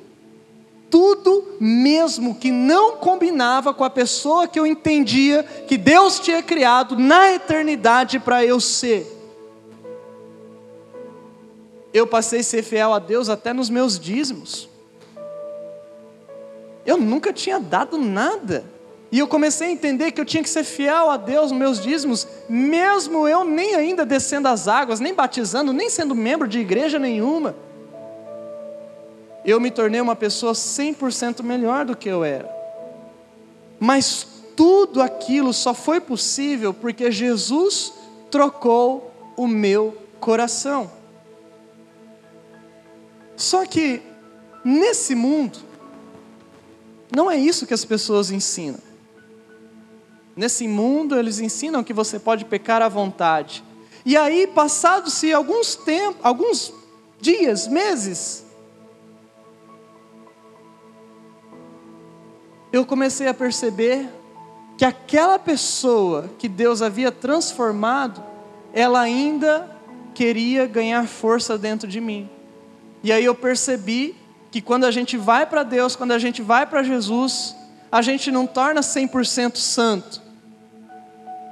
Tudo 0.89 1.55
mesmo 1.59 2.35
que 2.35 2.51
não 2.51 2.97
combinava 2.97 3.73
com 3.73 3.83
a 3.83 3.89
pessoa 3.89 4.47
que 4.47 4.59
eu 4.59 4.67
entendia 4.67 5.41
que 5.67 5.77
Deus 5.77 6.19
tinha 6.19 6.43
criado 6.43 6.97
na 6.97 7.31
eternidade 7.31 8.19
para 8.19 8.45
eu 8.45 8.59
ser. 8.59 9.07
Eu 11.93 12.05
passei 12.05 12.41
a 12.41 12.43
ser 12.43 12.61
fiel 12.61 12.93
a 12.93 12.99
Deus 12.99 13.29
até 13.29 13.53
nos 13.53 13.69
meus 13.69 13.97
dízimos. 13.97 14.70
Eu 16.85 16.97
nunca 16.97 17.31
tinha 17.31 17.59
dado 17.59 17.97
nada. 17.97 18.63
E 19.11 19.19
eu 19.19 19.27
comecei 19.27 19.67
a 19.67 19.71
entender 19.71 20.11
que 20.11 20.21
eu 20.21 20.25
tinha 20.25 20.41
que 20.41 20.49
ser 20.49 20.63
fiel 20.63 21.09
a 21.09 21.17
Deus 21.17 21.51
nos 21.51 21.59
meus 21.59 21.81
dízimos, 21.81 22.27
mesmo 22.47 23.27
eu 23.27 23.43
nem 23.43 23.75
ainda 23.75 24.05
descendo 24.05 24.47
as 24.47 24.67
águas, 24.67 24.99
nem 24.99 25.13
batizando, 25.13 25.73
nem 25.73 25.89
sendo 25.89 26.15
membro 26.15 26.47
de 26.47 26.59
igreja 26.59 26.97
nenhuma 26.97 27.55
eu 29.43 29.59
me 29.59 29.71
tornei 29.71 29.99
uma 29.99 30.15
pessoa 30.15 30.53
100% 30.53 31.41
melhor 31.43 31.85
do 31.85 31.95
que 31.95 32.09
eu 32.09 32.23
era. 32.23 32.49
Mas 33.79 34.25
tudo 34.55 35.01
aquilo 35.01 35.53
só 35.53 35.73
foi 35.73 35.99
possível 35.99 36.73
porque 36.73 37.11
Jesus 37.11 37.93
trocou 38.29 39.11
o 39.35 39.47
meu 39.47 39.97
coração. 40.19 40.91
Só 43.35 43.65
que 43.65 44.01
nesse 44.63 45.15
mundo 45.15 45.57
não 47.15 47.29
é 47.29 47.37
isso 47.37 47.67
que 47.67 47.73
as 47.73 47.83
pessoas 47.83 48.31
ensinam. 48.31 48.79
Nesse 50.35 50.67
mundo 50.67 51.17
eles 51.17 51.39
ensinam 51.39 51.83
que 51.83 51.93
você 51.93 52.17
pode 52.17 52.45
pecar 52.45 52.81
à 52.81 52.87
vontade. 52.87 53.63
E 54.05 54.17
aí, 54.17 54.47
passados-se 54.47 55.31
alguns 55.31 55.75
tempos, 55.75 56.19
alguns 56.23 56.73
dias, 57.19 57.67
meses, 57.67 58.43
eu 62.73 62.85
comecei 62.85 63.27
a 63.27 63.33
perceber 63.33 64.09
que 64.77 64.85
aquela 64.85 65.37
pessoa 65.37 66.31
que 66.39 66.47
Deus 66.47 66.81
havia 66.81 67.11
transformado, 67.11 68.23
ela 68.73 69.01
ainda 69.01 69.69
queria 70.15 70.65
ganhar 70.65 71.07
força 71.07 71.57
dentro 71.57 71.87
de 71.87 72.01
mim. 72.01 72.29
E 73.03 73.11
aí 73.11 73.25
eu 73.25 73.35
percebi 73.35 74.15
que 74.51 74.61
quando 74.61 74.83
a 74.83 74.91
gente 74.91 75.15
vai 75.15 75.45
para 75.45 75.63
Deus, 75.63 75.95
quando 75.95 76.11
a 76.11 76.19
gente 76.19 76.41
vai 76.41 76.65
para 76.65 76.83
Jesus, 76.83 77.55
a 77.89 78.01
gente 78.01 78.29
não 78.29 78.45
torna 78.45 78.81
100% 78.81 79.55
santo, 79.55 80.21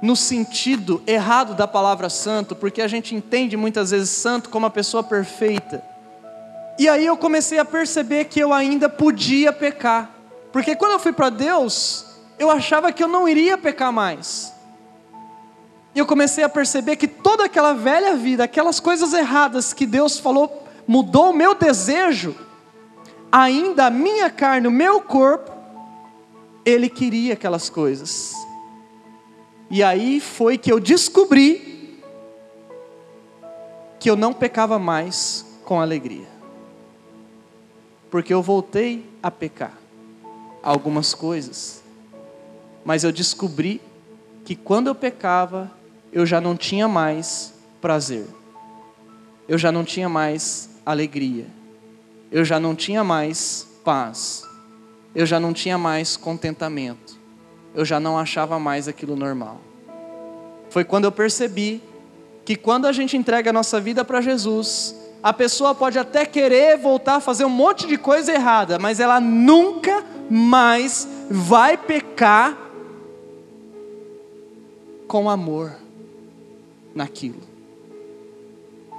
no 0.02 0.14
sentido 0.14 1.02
errado 1.06 1.54
da 1.54 1.66
palavra 1.66 2.10
santo, 2.10 2.54
porque 2.54 2.82
a 2.82 2.88
gente 2.88 3.14
entende 3.14 3.56
muitas 3.56 3.90
vezes 3.90 4.10
santo 4.10 4.50
como 4.50 4.66
a 4.66 4.70
pessoa 4.70 5.02
perfeita. 5.02 5.82
E 6.78 6.88
aí 6.88 7.04
eu 7.04 7.16
comecei 7.16 7.58
a 7.58 7.64
perceber 7.64 8.26
que 8.26 8.40
eu 8.40 8.52
ainda 8.52 8.88
podia 8.88 9.52
pecar. 9.52 10.10
Porque 10.52 10.74
quando 10.74 10.92
eu 10.92 10.98
fui 10.98 11.12
para 11.12 11.28
Deus, 11.28 12.06
eu 12.38 12.50
achava 12.50 12.90
que 12.92 13.02
eu 13.02 13.08
não 13.08 13.28
iria 13.28 13.58
pecar 13.58 13.92
mais. 13.92 14.54
E 15.94 15.98
eu 15.98 16.06
comecei 16.06 16.42
a 16.44 16.48
perceber 16.48 16.96
que 16.96 17.06
toda 17.06 17.44
aquela 17.44 17.74
velha 17.74 18.16
vida, 18.16 18.44
aquelas 18.44 18.80
coisas 18.80 19.12
erradas 19.12 19.74
que 19.74 19.84
Deus 19.84 20.18
falou, 20.18 20.66
mudou 20.86 21.30
o 21.30 21.34
meu 21.34 21.54
desejo, 21.54 22.34
ainda 23.30 23.86
a 23.86 23.90
minha 23.90 24.30
carne, 24.30 24.66
o 24.66 24.70
meu 24.70 25.00
corpo, 25.00 25.50
ele 26.64 26.88
queria 26.88 27.34
aquelas 27.34 27.70
coisas. 27.70 28.34
E 29.70 29.82
aí 29.82 30.20
foi 30.20 30.58
que 30.58 30.72
eu 30.72 30.80
descobri 30.80 31.98
que 33.98 34.10
eu 34.10 34.16
não 34.16 34.32
pecava 34.32 34.78
mais 34.78 35.44
com 35.64 35.80
alegria. 35.80 36.26
Porque 38.10 38.34
eu 38.34 38.42
voltei 38.42 39.06
a 39.22 39.30
pecar 39.30 39.78
algumas 40.62 41.14
coisas. 41.14 41.82
Mas 42.84 43.04
eu 43.04 43.12
descobri 43.12 43.80
que 44.44 44.56
quando 44.56 44.88
eu 44.88 44.94
pecava, 44.94 45.70
eu 46.12 46.26
já 46.26 46.40
não 46.40 46.56
tinha 46.56 46.88
mais 46.88 47.54
prazer. 47.80 48.26
Eu 49.46 49.58
já 49.58 49.70
não 49.70 49.84
tinha 49.84 50.08
mais 50.08 50.70
alegria. 50.84 51.46
Eu 52.30 52.44
já 52.44 52.60
não 52.60 52.74
tinha 52.74 53.02
mais 53.02 53.66
paz. 53.84 54.44
Eu 55.14 55.26
já 55.26 55.40
não 55.40 55.52
tinha 55.52 55.76
mais 55.76 56.16
contentamento. 56.16 57.18
Eu 57.74 57.84
já 57.84 57.98
não 57.98 58.18
achava 58.18 58.58
mais 58.58 58.86
aquilo 58.86 59.16
normal. 59.16 59.60
Foi 60.68 60.84
quando 60.84 61.04
eu 61.04 61.12
percebi 61.12 61.82
que 62.44 62.56
quando 62.56 62.86
a 62.86 62.92
gente 62.92 63.16
entrega 63.16 63.50
a 63.50 63.52
nossa 63.52 63.80
vida 63.80 64.04
para 64.04 64.20
Jesus, 64.20 64.94
a 65.22 65.32
pessoa 65.32 65.74
pode 65.74 65.98
até 65.98 66.24
querer 66.24 66.78
voltar 66.78 67.16
a 67.16 67.20
fazer 67.20 67.44
um 67.44 67.50
monte 67.50 67.86
de 67.86 67.98
coisa 67.98 68.32
errada, 68.32 68.78
mas 68.78 69.00
ela 69.00 69.20
nunca 69.20 70.04
mais 70.30 71.06
vai 71.28 71.76
pecar 71.76 72.56
com 75.06 75.28
amor 75.28 75.74
naquilo. 76.94 77.42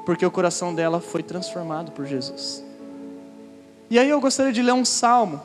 Porque 0.05 0.25
o 0.25 0.31
coração 0.31 0.75
dela 0.75 0.99
foi 0.99 1.23
transformado 1.23 1.91
por 1.91 2.05
Jesus. 2.05 2.63
E 3.91 3.99
aí 3.99 4.07
eu 4.07 4.21
gostaria 4.21 4.53
de 4.53 4.61
ler 4.61 4.71
um 4.71 4.85
salmo 4.85 5.41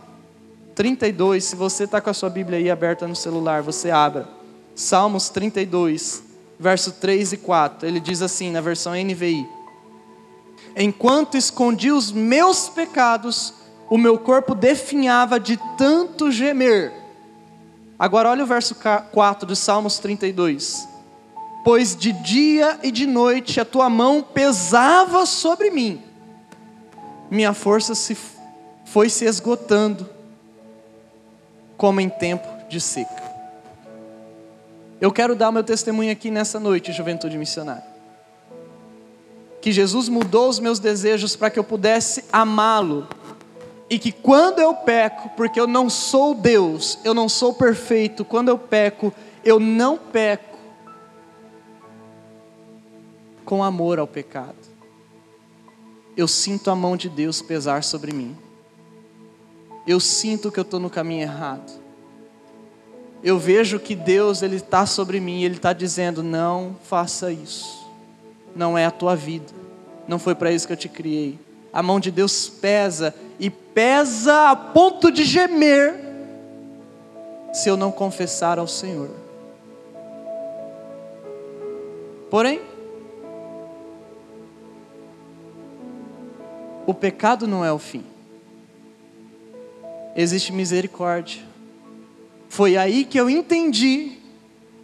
32. 0.77 1.43
Se 1.43 1.57
você 1.57 1.83
está 1.83 2.01
com 2.01 2.11
a 2.11 2.15
sua 2.15 2.31
Bíblia 2.31 2.59
aí 2.59 2.71
aberta 2.71 3.05
no 3.09 3.17
celular, 3.17 3.61
você 3.61 3.91
abra. 3.91 4.29
Salmos 4.73 5.29
32, 5.31 6.23
verso 6.57 6.93
3 6.93 7.33
e 7.33 7.37
4. 7.39 7.89
Ele 7.89 7.99
diz 7.99 8.23
assim 8.23 8.53
na 8.53 8.61
versão 8.61 8.93
NVI: 8.93 9.45
Enquanto 10.77 11.37
escondi 11.37 11.91
os 11.91 12.13
meus 12.13 12.69
pecados, 12.69 13.53
o 13.91 13.99
meu 13.99 14.17
corpo 14.17 14.55
definhava 14.55 15.41
de 15.41 15.59
tanto 15.77 16.31
gemer. 16.31 16.93
Agora 17.99 18.31
olha 18.31 18.45
o 18.45 18.47
verso 18.47 18.77
4 18.77 19.45
de 19.45 19.57
Salmos 19.57 19.99
32. 19.99 20.87
Pois 21.65 21.97
de 21.97 22.13
dia 22.13 22.79
e 22.81 22.93
de 22.93 23.07
noite 23.07 23.59
a 23.59 23.65
tua 23.65 23.91
mão 23.91 24.23
pesava 24.23 25.27
sobre 25.27 25.69
mim, 25.69 26.01
minha 27.29 27.53
força 27.53 27.93
se 27.93 28.17
foi 28.87 29.11
se 29.11 29.27
esgotando, 29.27 30.09
como 31.77 32.01
em 32.01 32.09
tempo 32.09 32.47
de 32.69 32.81
seca. 32.81 33.23
Eu 34.99 35.13
quero 35.13 35.35
dar 35.35 35.53
meu 35.53 35.63
testemunho 35.63 36.11
aqui 36.11 36.31
nessa 36.31 36.59
noite, 36.59 36.93
juventude 36.93 37.37
missionária. 37.37 37.85
Que 39.61 39.73
Jesus 39.73 40.09
mudou 40.09 40.49
os 40.49 40.59
meus 40.59 40.79
desejos 40.79 41.37
para 41.37 41.51
que 41.51 41.59
eu 41.59 41.65
pudesse 41.65 42.25
amá-lo 42.33 43.07
e 43.91 43.99
que 43.99 44.13
quando 44.13 44.61
eu 44.61 44.73
peco, 44.75 45.31
porque 45.37 45.61
eu 45.61 45.67
não 45.67 45.91
sou 45.91 46.35
Deus, 46.35 46.99
eu 47.05 47.13
não 47.13 47.29
sou 47.29 47.53
perfeito, 47.53 48.25
quando 48.25 48.49
eu 48.49 48.59
peco, 48.59 49.13
eu 49.45 49.61
não 49.61 49.99
peco 49.99 50.57
com 53.45 53.63
amor 53.63 53.99
ao 53.99 54.07
pecado. 54.07 54.55
Eu 56.17 56.27
sinto 56.27 56.71
a 56.71 56.75
mão 56.75 56.97
de 56.97 57.09
Deus 57.09 57.43
pesar 57.43 57.85
sobre 57.85 58.13
mim. 58.13 58.46
Eu 59.87 60.01
sinto 60.01 60.51
que 60.51 60.59
eu 60.59 60.63
estou 60.63 60.81
no 60.81 60.91
caminho 60.91 61.23
errado. 61.23 61.73
Eu 63.23 63.39
vejo 63.39 63.79
que 63.79 63.95
Deus 63.95 64.43
ele 64.43 64.57
está 64.57 64.85
sobre 64.85 65.21
mim, 65.21 65.43
ele 65.43 65.57
está 65.57 65.73
dizendo: 65.73 66.23
não 66.23 66.77
faça 66.85 67.31
isso. 67.31 67.87
Não 68.55 68.77
é 68.77 68.85
a 68.85 68.91
tua 68.91 69.15
vida. 69.15 69.53
Não 70.09 70.19
foi 70.19 70.35
para 70.35 70.51
isso 70.53 70.67
que 70.67 70.73
eu 70.73 70.77
te 70.77 70.89
criei. 70.89 71.39
A 71.73 71.83
mão 71.83 72.01
de 72.01 72.11
Deus 72.11 72.49
pesa 72.49 73.15
e 73.39 73.51
pesa 73.51 74.51
a 74.51 74.57
ponto 74.57 75.11
de 75.11 75.25
gemer 75.25 75.95
se 77.53 77.69
eu 77.69 77.77
não 77.77 77.93
confessar 77.93 78.59
ao 78.59 78.67
Senhor. 78.67 79.11
Porém, 82.31 82.61
o 86.87 86.95
pecado 86.95 87.47
não 87.47 87.65
é 87.65 87.73
o 87.73 87.79
fim. 87.79 88.05
Existe 90.17 90.53
misericórdia. 90.53 91.43
Foi 92.49 92.77
aí 92.77 93.05
que 93.05 93.21
eu 93.21 93.29
entendi 93.29 94.13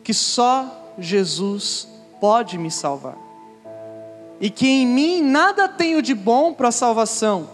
que 0.05 0.13
só 0.13 0.93
Jesus 0.99 1.89
pode 2.21 2.59
me 2.59 2.71
salvar. 2.71 3.17
E 4.41 4.51
que 4.51 4.69
em 4.69 4.87
mim 4.87 5.23
nada 5.23 5.69
tenho 5.69 6.03
de 6.03 6.15
bom 6.15 6.53
para 6.53 6.69
a 6.69 6.73
salvação. 6.73 7.49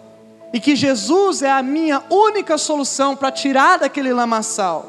E 0.52 0.58
que 0.58 0.74
Jesus 0.74 1.42
é 1.42 1.50
a 1.50 1.62
minha 1.62 2.02
única 2.10 2.56
solução 2.56 3.14
para 3.14 3.30
tirar 3.30 3.78
daquele 3.78 4.12
lamaçal, 4.12 4.86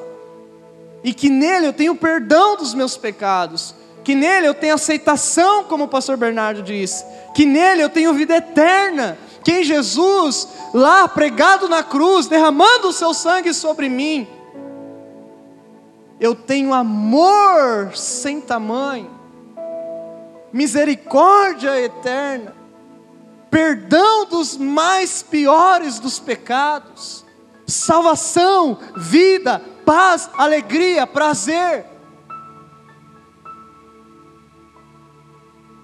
e 1.04 1.14
que 1.14 1.30
nele 1.30 1.68
eu 1.68 1.74
tenho 1.74 1.96
perdão 1.96 2.56
dos 2.58 2.74
meus 2.74 2.98
pecados, 2.98 3.76
que 4.04 4.16
nele 4.16 4.48
eu 4.48 4.54
tenho 4.54 4.76
aceitação, 4.76 5.66
como 5.66 5.84
o 5.84 5.88
pastor 5.88 6.18
Bernardo 6.18 6.64
disse, 6.64 7.06
que 7.36 7.46
nele 7.46 7.82
eu 7.82 7.90
tenho 7.90 8.14
vida 8.14 8.38
eterna, 8.38 9.18
que 9.50 9.62
em 9.62 9.64
Jesus, 9.64 10.48
lá 10.76 11.08
pregado 11.08 11.68
na 11.68 11.82
cruz, 11.82 12.28
derramando 12.28 12.90
o 12.90 12.94
seu 12.94 13.16
sangue 13.16 13.52
sobre 13.52 13.90
mim, 13.90 14.28
eu 16.20 16.36
tenho 16.36 16.72
amor 16.72 17.96
sem 17.96 18.40
tamanho, 18.40 19.10
misericórdia 20.54 21.82
eterna, 21.82 22.54
perdão 23.50 24.28
dos 24.28 24.56
mais 24.56 25.24
piores 25.24 25.98
dos 25.98 26.20
pecados, 26.20 27.26
salvação, 27.66 28.78
vida, 28.96 29.60
paz, 29.84 30.30
alegria, 30.38 31.08
prazer. 31.08 31.88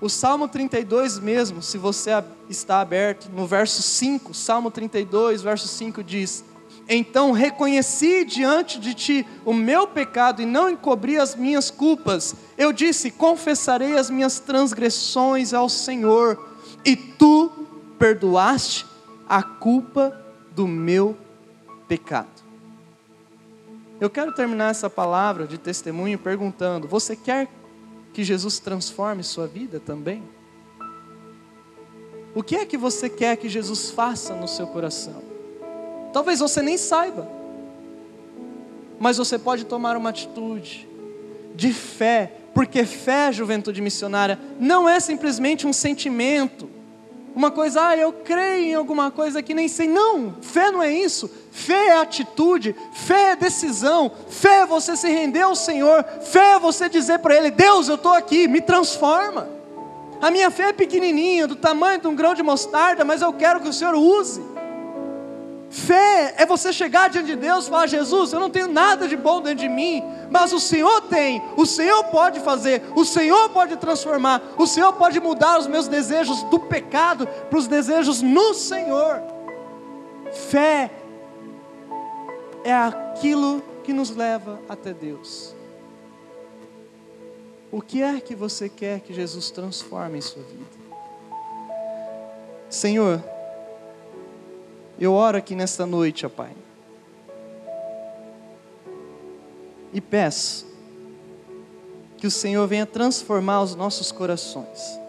O 0.05 0.09
Salmo 0.09 0.47
32 0.47 1.17
mesmo, 1.17 1.63
se 1.63 1.79
você 1.79 2.11
está 2.47 2.79
aberto, 2.79 3.27
no 3.33 3.47
verso 3.47 3.81
5, 3.81 4.35
Salmo 4.35 4.69
32, 4.69 5.41
verso 5.41 5.67
5 5.67 6.03
diz: 6.03 6.45
Então 6.87 7.31
reconheci 7.31 8.23
diante 8.23 8.79
de 8.79 8.93
ti 8.93 9.25
o 9.43 9.51
meu 9.51 9.87
pecado 9.87 10.43
e 10.43 10.45
não 10.45 10.69
encobri 10.69 11.17
as 11.17 11.33
minhas 11.33 11.71
culpas. 11.71 12.35
Eu 12.55 12.71
disse: 12.71 13.09
Confessarei 13.09 13.97
as 13.97 14.11
minhas 14.11 14.39
transgressões 14.39 15.55
ao 15.55 15.67
Senhor 15.67 16.55
e 16.85 16.95
tu 16.95 17.49
perdoaste 17.97 18.85
a 19.27 19.41
culpa 19.41 20.15
do 20.51 20.67
meu 20.67 21.17
pecado. 21.87 22.43
Eu 23.99 24.11
quero 24.11 24.31
terminar 24.35 24.69
essa 24.69 24.87
palavra 24.87 25.47
de 25.47 25.57
testemunho 25.57 26.19
perguntando: 26.19 26.87
você 26.87 27.15
quer 27.15 27.49
que 28.15 28.23
Jesus 28.23 28.59
transforme 28.59 29.23
sua 29.23 29.45
vida 29.45 29.77
também? 29.77 30.23
O 32.33 32.41
que 32.41 32.55
é 32.55 32.65
que 32.65 32.77
você 32.77 33.09
quer 33.09 33.35
que 33.35 33.49
Jesus 33.49 33.91
faça 33.91 34.33
no 34.33 34.47
seu 34.47 34.67
coração? 34.67 35.21
Talvez 36.13 36.39
você 36.39 36.61
nem 36.61 36.77
saiba, 36.77 37.29
mas 38.97 39.17
você 39.17 39.37
pode 39.37 39.65
tomar 39.65 39.97
uma 39.97 40.11
atitude 40.11 40.87
de 41.53 41.73
fé, 41.73 42.31
porque 42.53 42.85
fé, 42.85 43.33
juventude 43.33 43.81
missionária, 43.81 44.39
não 44.61 44.87
é 44.87 44.97
simplesmente 45.01 45.67
um 45.67 45.73
sentimento, 45.73 46.69
uma 47.35 47.51
coisa, 47.51 47.89
ah, 47.89 47.97
eu 47.97 48.13
creio 48.13 48.65
em 48.65 48.73
alguma 48.73 49.11
coisa 49.11 49.43
que 49.43 49.53
nem 49.53 49.67
sei. 49.67 49.87
Não, 49.87 50.35
fé 50.41 50.71
não 50.71 50.81
é 50.81 50.93
isso. 50.93 51.29
Fé 51.51 51.87
é 51.87 51.97
atitude, 51.97 52.73
fé 52.93 53.31
é 53.31 53.35
decisão, 53.35 54.11
fé 54.29 54.61
é 54.61 54.65
você 54.65 54.95
se 54.95 55.09
render 55.09 55.41
ao 55.41 55.55
Senhor, 55.55 56.03
fé 56.21 56.53
é 56.53 56.59
você 56.59 56.87
dizer 56.87 57.19
para 57.19 57.35
Ele: 57.35 57.51
Deus, 57.51 57.89
eu 57.89 57.95
estou 57.95 58.13
aqui, 58.13 58.47
me 58.47 58.61
transforma. 58.61 59.49
A 60.21 60.31
minha 60.31 60.49
fé 60.49 60.69
é 60.69 60.73
pequenininha, 60.73 61.45
do 61.45 61.55
tamanho 61.55 61.99
de 61.99 62.07
um 62.07 62.15
grão 62.15 62.33
de 62.33 62.41
mostarda, 62.41 63.03
mas 63.03 63.21
eu 63.21 63.33
quero 63.33 63.59
que 63.59 63.67
o 63.67 63.73
Senhor 63.73 63.95
use. 63.95 64.41
Fé 65.75 66.35
é 66.37 66.45
você 66.45 66.71
chegar 66.71 67.09
diante 67.09 67.25
de 67.25 67.35
Deus 67.35 67.67
e 67.67 67.69
falar: 67.69 67.85
Jesus, 67.85 68.31
eu 68.31 68.39
não 68.39 68.49
tenho 68.49 68.69
nada 68.69 69.09
de 69.09 69.17
bom 69.17 69.41
dentro 69.41 69.59
de 69.59 69.67
mim, 69.67 70.01
mas 70.31 70.53
o 70.53 70.59
Senhor 70.59 71.01
tem, 71.01 71.43
o 71.57 71.65
Senhor 71.65 72.01
pode 72.05 72.39
fazer, 72.39 72.81
o 72.95 73.03
Senhor 73.03 73.49
pode 73.49 73.75
transformar, 73.75 74.41
o 74.57 74.65
Senhor 74.65 74.93
pode 74.93 75.19
mudar 75.19 75.59
os 75.59 75.67
meus 75.67 75.89
desejos 75.89 76.43
do 76.43 76.61
pecado 76.61 77.27
para 77.27 77.59
os 77.59 77.67
desejos 77.67 78.21
no 78.21 78.53
Senhor. 78.53 79.21
Fé 80.49 80.89
é 82.63 82.73
aquilo 82.73 83.61
que 83.83 83.91
nos 83.91 84.11
leva 84.11 84.61
até 84.69 84.93
Deus. 84.93 85.53
O 87.69 87.81
que 87.81 88.01
é 88.01 88.21
que 88.21 88.33
você 88.33 88.69
quer 88.69 89.01
que 89.01 89.13
Jesus 89.13 89.51
transforme 89.51 90.19
em 90.19 90.21
sua 90.21 90.41
vida? 90.41 90.85
Senhor, 92.69 93.21
eu 94.99 95.13
oro 95.13 95.37
aqui 95.37 95.55
nesta 95.55 95.85
noite, 95.85 96.25
ó 96.25 96.29
Pai. 96.29 96.51
E 99.93 100.01
peço 100.01 100.65
que 102.17 102.27
o 102.27 102.31
Senhor 102.31 102.67
venha 102.67 102.85
transformar 102.85 103.61
os 103.61 103.75
nossos 103.75 104.11
corações. 104.11 104.99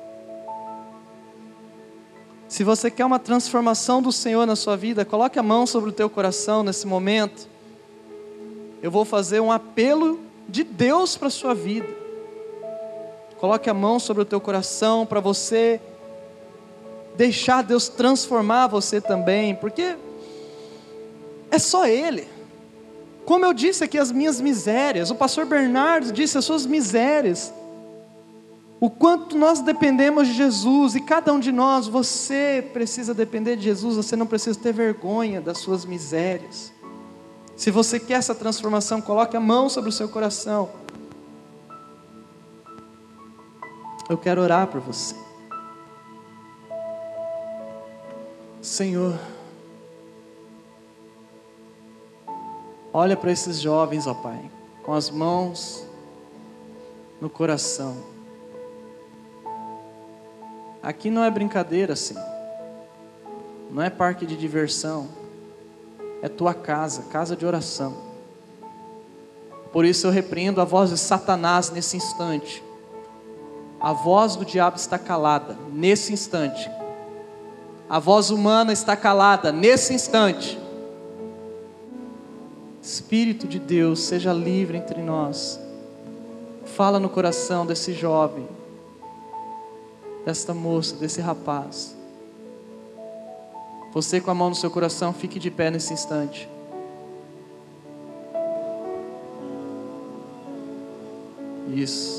Se 2.49 2.63
você 2.63 2.91
quer 2.91 3.05
uma 3.05 3.19
transformação 3.19 4.01
do 4.01 4.13
Senhor 4.13 4.47
na 4.47 4.55
sua 4.55 4.77
vida, 4.77 5.05
coloque 5.05 5.39
a 5.39 5.43
mão 5.43 5.67
sobre 5.67 5.91
o 5.91 5.93
teu 5.93 6.09
coração 6.09 6.63
nesse 6.63 6.87
momento. 6.87 7.49
Eu 8.81 8.91
vou 8.91 9.05
fazer 9.05 9.41
um 9.41 9.51
apelo 9.51 10.21
de 10.49 10.63
Deus 10.63 11.17
para 11.17 11.29
a 11.29 11.31
sua 11.31 11.55
vida. 11.55 11.89
Coloque 13.39 13.69
a 13.69 13.75
mão 13.75 13.99
sobre 13.99 14.23
o 14.23 14.27
teu 14.27 14.41
coração 14.41 15.05
para 15.05 15.21
você 15.21 15.81
deixar 17.17 17.63
Deus 17.63 17.89
transformar 17.89 18.67
você 18.67 19.01
também, 19.01 19.55
porque 19.55 19.97
é 21.51 21.59
só 21.59 21.87
Ele. 21.87 22.29
Como 23.25 23.45
eu 23.45 23.53
disse 23.53 23.83
aqui, 23.83 23.99
as 23.99 24.13
minhas 24.13 24.41
misérias, 24.41 25.11
o 25.11 25.15
pastor 25.15 25.47
Bernardo 25.47 26.13
disse 26.13 26.39
as 26.39 26.45
suas 26.45 26.65
misérias, 26.65 27.53
o 28.79 28.91
quanto 28.91 29.37
nós 29.37 29.61
dependemos 29.61 30.29
de 30.29 30.35
Jesus, 30.35 30.95
e 30.95 31.01
cada 31.01 31.33
um 31.33 31.41
de 31.41 31.51
nós, 31.51 31.89
você 31.89 32.65
precisa 32.73 33.15
depender 33.15 33.57
de 33.57 33.65
Jesus, 33.65 33.97
você 33.97 34.15
não 34.15 34.27
precisa 34.27 34.59
ter 34.59 34.73
vergonha 34.73 35.41
das 35.41 35.59
suas 35.59 35.85
misérias. 35.85 36.73
Se 37.57 37.71
você 37.71 37.99
quer 37.99 38.15
essa 38.15 38.35
transformação, 38.35 39.01
coloque 39.01 39.37
a 39.37 39.41
mão 39.41 39.69
sobre 39.69 39.89
o 39.89 39.93
seu 39.93 40.09
coração. 40.09 40.69
Eu 44.09 44.19
quero 44.19 44.43
orar 44.43 44.67
por 44.67 44.81
você. 44.81 45.26
Senhor, 48.67 49.17
olha 52.93 53.17
para 53.17 53.31
esses 53.31 53.61
jovens, 53.61 54.09
ó 54.09 54.15
Pai, 54.15 54.51
com 54.83 54.93
as 54.93 55.09
mãos 55.09 55.87
no 57.21 57.31
coração. 57.31 57.97
Aqui 60.83 61.11
não 61.11 61.23
é 61.23 61.31
brincadeira, 61.31 61.95
Senhor. 61.95 62.27
Não 63.71 63.81
é 63.81 63.89
parque 63.89 64.27
de 64.27 64.37
diversão. 64.37 65.07
É 66.21 66.29
tua 66.29 66.53
casa, 66.53 67.05
casa 67.05 67.37
de 67.37 67.47
oração. 67.47 67.97
Por 69.73 69.85
isso 69.85 70.09
eu 70.09 70.11
repreendo 70.11 70.61
a 70.61 70.65
voz 70.65 70.91
de 70.91 70.99
Satanás 70.99 71.71
nesse 71.71 71.97
instante. 71.97 72.65
A 73.81 73.93
voz 73.93 74.35
do 74.35 74.45
diabo 74.45 74.77
está 74.77 74.99
calada 74.99 75.57
nesse 75.73 76.13
instante. 76.13 76.69
A 77.89 77.99
voz 77.99 78.31
humana 78.31 78.73
está 78.73 78.97
calada 78.97 79.53
nesse 79.53 79.95
instante. 79.95 80.59
Espírito 82.83 83.47
de 83.47 83.59
Deus, 83.59 84.01
seja 84.01 84.33
livre 84.33 84.77
entre 84.77 85.03
nós. 85.03 85.61
Fala 86.65 86.99
no 86.99 87.09
coração 87.09 87.65
desse 87.65 87.93
jovem, 87.93 88.47
desta 90.25 90.53
moça, 90.53 90.97
desse 90.97 91.21
rapaz. 91.21 91.97
Você 93.93 94.21
com 94.21 94.31
a 94.31 94.35
mão 94.35 94.51
no 94.51 94.55
seu 94.55 94.71
coração, 94.71 95.13
fique 95.13 95.39
de 95.39 95.51
pé 95.51 95.71
nesse 95.71 95.93
instante. 95.93 96.49
Isso. 101.75 102.16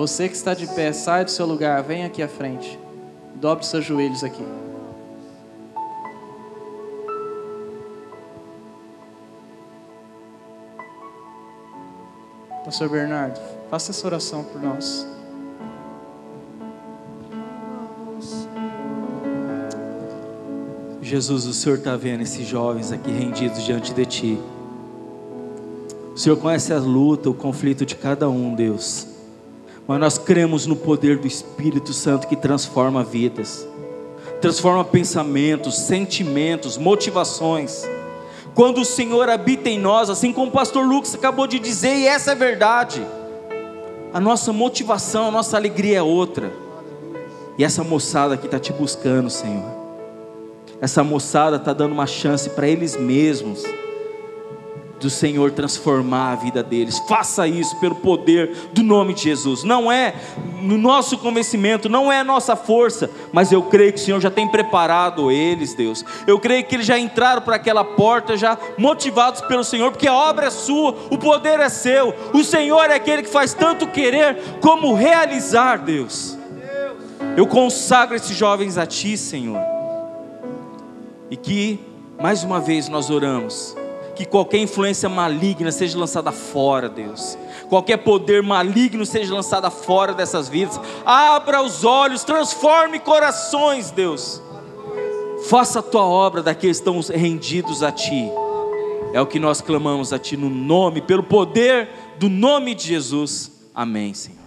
Você 0.00 0.30
que 0.30 0.34
está 0.34 0.54
de 0.54 0.66
pé, 0.66 0.94
sai 0.94 1.26
do 1.26 1.30
seu 1.30 1.44
lugar, 1.44 1.82
vem 1.82 2.06
aqui 2.06 2.22
à 2.22 2.26
frente. 2.26 2.78
Dobre 3.34 3.66
seus 3.66 3.84
joelhos 3.84 4.24
aqui. 4.24 4.42
Pastor 12.64 12.88
Bernardo, 12.88 13.38
faça 13.68 13.90
essa 13.90 14.06
oração 14.06 14.42
por 14.42 14.62
nós. 14.62 15.06
Jesus, 21.02 21.44
o 21.44 21.52
Senhor 21.52 21.76
está 21.76 21.94
vendo 21.94 22.22
esses 22.22 22.48
jovens 22.48 22.90
aqui 22.90 23.10
rendidos 23.10 23.62
diante 23.62 23.92
de 23.92 24.06
Ti. 24.06 24.38
O 26.14 26.16
Senhor 26.16 26.38
conhece 26.38 26.72
a 26.72 26.78
luta, 26.78 27.28
o 27.28 27.34
conflito 27.34 27.84
de 27.84 27.96
cada 27.96 28.30
um, 28.30 28.54
Deus. 28.54 29.09
Mas 29.90 29.98
nós 29.98 30.18
cremos 30.18 30.66
no 30.66 30.76
poder 30.76 31.18
do 31.18 31.26
Espírito 31.26 31.92
Santo 31.92 32.28
que 32.28 32.36
transforma 32.36 33.02
vidas, 33.02 33.66
transforma 34.40 34.84
pensamentos, 34.84 35.80
sentimentos, 35.80 36.78
motivações. 36.78 37.82
Quando 38.54 38.82
o 38.82 38.84
Senhor 38.84 39.28
habita 39.28 39.68
em 39.68 39.80
nós, 39.80 40.08
assim 40.08 40.32
como 40.32 40.46
o 40.46 40.52
pastor 40.52 40.86
Lucas 40.86 41.16
acabou 41.16 41.44
de 41.48 41.58
dizer, 41.58 41.96
e 41.96 42.06
essa 42.06 42.30
é 42.30 42.34
verdade, 42.36 43.04
a 44.14 44.20
nossa 44.20 44.52
motivação, 44.52 45.26
a 45.26 45.30
nossa 45.32 45.56
alegria 45.56 45.98
é 45.98 46.02
outra. 46.02 46.52
E 47.58 47.64
essa 47.64 47.82
moçada 47.82 48.36
que 48.36 48.46
está 48.46 48.60
te 48.60 48.72
buscando, 48.72 49.28
Senhor 49.28 49.80
essa 50.80 51.02
moçada 51.02 51.56
está 51.56 51.72
dando 51.72 51.92
uma 51.92 52.06
chance 52.06 52.48
para 52.50 52.68
eles 52.68 52.96
mesmos 52.96 53.64
do 55.00 55.08
Senhor 55.08 55.50
transformar 55.50 56.32
a 56.32 56.36
vida 56.36 56.62
deles. 56.62 56.98
Faça 57.08 57.48
isso 57.48 57.74
pelo 57.80 57.94
poder 57.94 58.54
do 58.72 58.82
nome 58.82 59.14
de 59.14 59.22
Jesus. 59.22 59.64
Não 59.64 59.90
é 59.90 60.14
no 60.60 60.76
nosso 60.76 61.16
convencimento, 61.18 61.88
não 61.88 62.12
é 62.12 62.20
a 62.20 62.24
nossa 62.24 62.54
força, 62.54 63.10
mas 63.32 63.50
eu 63.50 63.62
creio 63.62 63.92
que 63.94 63.98
o 63.98 64.02
Senhor 64.02 64.20
já 64.20 64.30
tem 64.30 64.46
preparado 64.46 65.30
eles, 65.30 65.74
Deus. 65.74 66.04
Eu 66.26 66.38
creio 66.38 66.64
que 66.64 66.76
eles 66.76 66.86
já 66.86 66.98
entraram 66.98 67.40
para 67.40 67.56
aquela 67.56 67.82
porta 67.82 68.36
já 68.36 68.58
motivados 68.76 69.40
pelo 69.40 69.64
Senhor, 69.64 69.90
porque 69.90 70.06
a 70.06 70.14
obra 70.14 70.46
é 70.46 70.50
sua, 70.50 70.94
o 71.10 71.16
poder 71.16 71.58
é 71.60 71.70
seu. 71.70 72.14
O 72.34 72.44
Senhor 72.44 72.90
é 72.90 72.94
aquele 72.94 73.22
que 73.22 73.30
faz 73.30 73.54
tanto 73.54 73.86
querer 73.86 74.36
como 74.60 74.94
realizar, 74.94 75.78
Deus. 75.78 76.38
Eu 77.36 77.46
consagro 77.46 78.14
esses 78.14 78.36
jovens 78.36 78.76
a 78.76 78.84
ti, 78.84 79.16
Senhor. 79.16 79.60
E 81.30 81.36
que, 81.36 81.80
mais 82.20 82.44
uma 82.44 82.60
vez, 82.60 82.88
nós 82.88 83.08
oramos. 83.08 83.79
Que 84.14 84.24
qualquer 84.24 84.58
influência 84.58 85.08
maligna 85.08 85.72
seja 85.72 85.98
lançada 85.98 86.30
fora, 86.32 86.88
Deus. 86.88 87.38
Qualquer 87.68 87.98
poder 87.98 88.42
maligno 88.42 89.06
seja 89.06 89.32
lançado 89.32 89.70
fora 89.70 90.12
dessas 90.12 90.48
vidas. 90.48 90.80
Abra 91.04 91.62
os 91.62 91.84
olhos, 91.84 92.24
transforme 92.24 92.98
corações, 92.98 93.90
Deus. 93.90 94.42
Faça 95.48 95.78
a 95.78 95.82
tua 95.82 96.04
obra 96.04 96.42
daqueles 96.42 96.80
que 96.80 96.88
estão 96.88 97.00
rendidos 97.16 97.82
a 97.82 97.90
Ti. 97.90 98.30
É 99.12 99.20
o 99.20 99.26
que 99.26 99.38
nós 99.38 99.60
clamamos 99.60 100.12
a 100.12 100.18
Ti 100.18 100.36
no 100.36 100.50
nome, 100.50 101.00
pelo 101.00 101.22
poder 101.22 101.88
do 102.18 102.28
nome 102.28 102.74
de 102.74 102.88
Jesus. 102.88 103.50
Amém, 103.74 104.12
Senhor. 104.12 104.39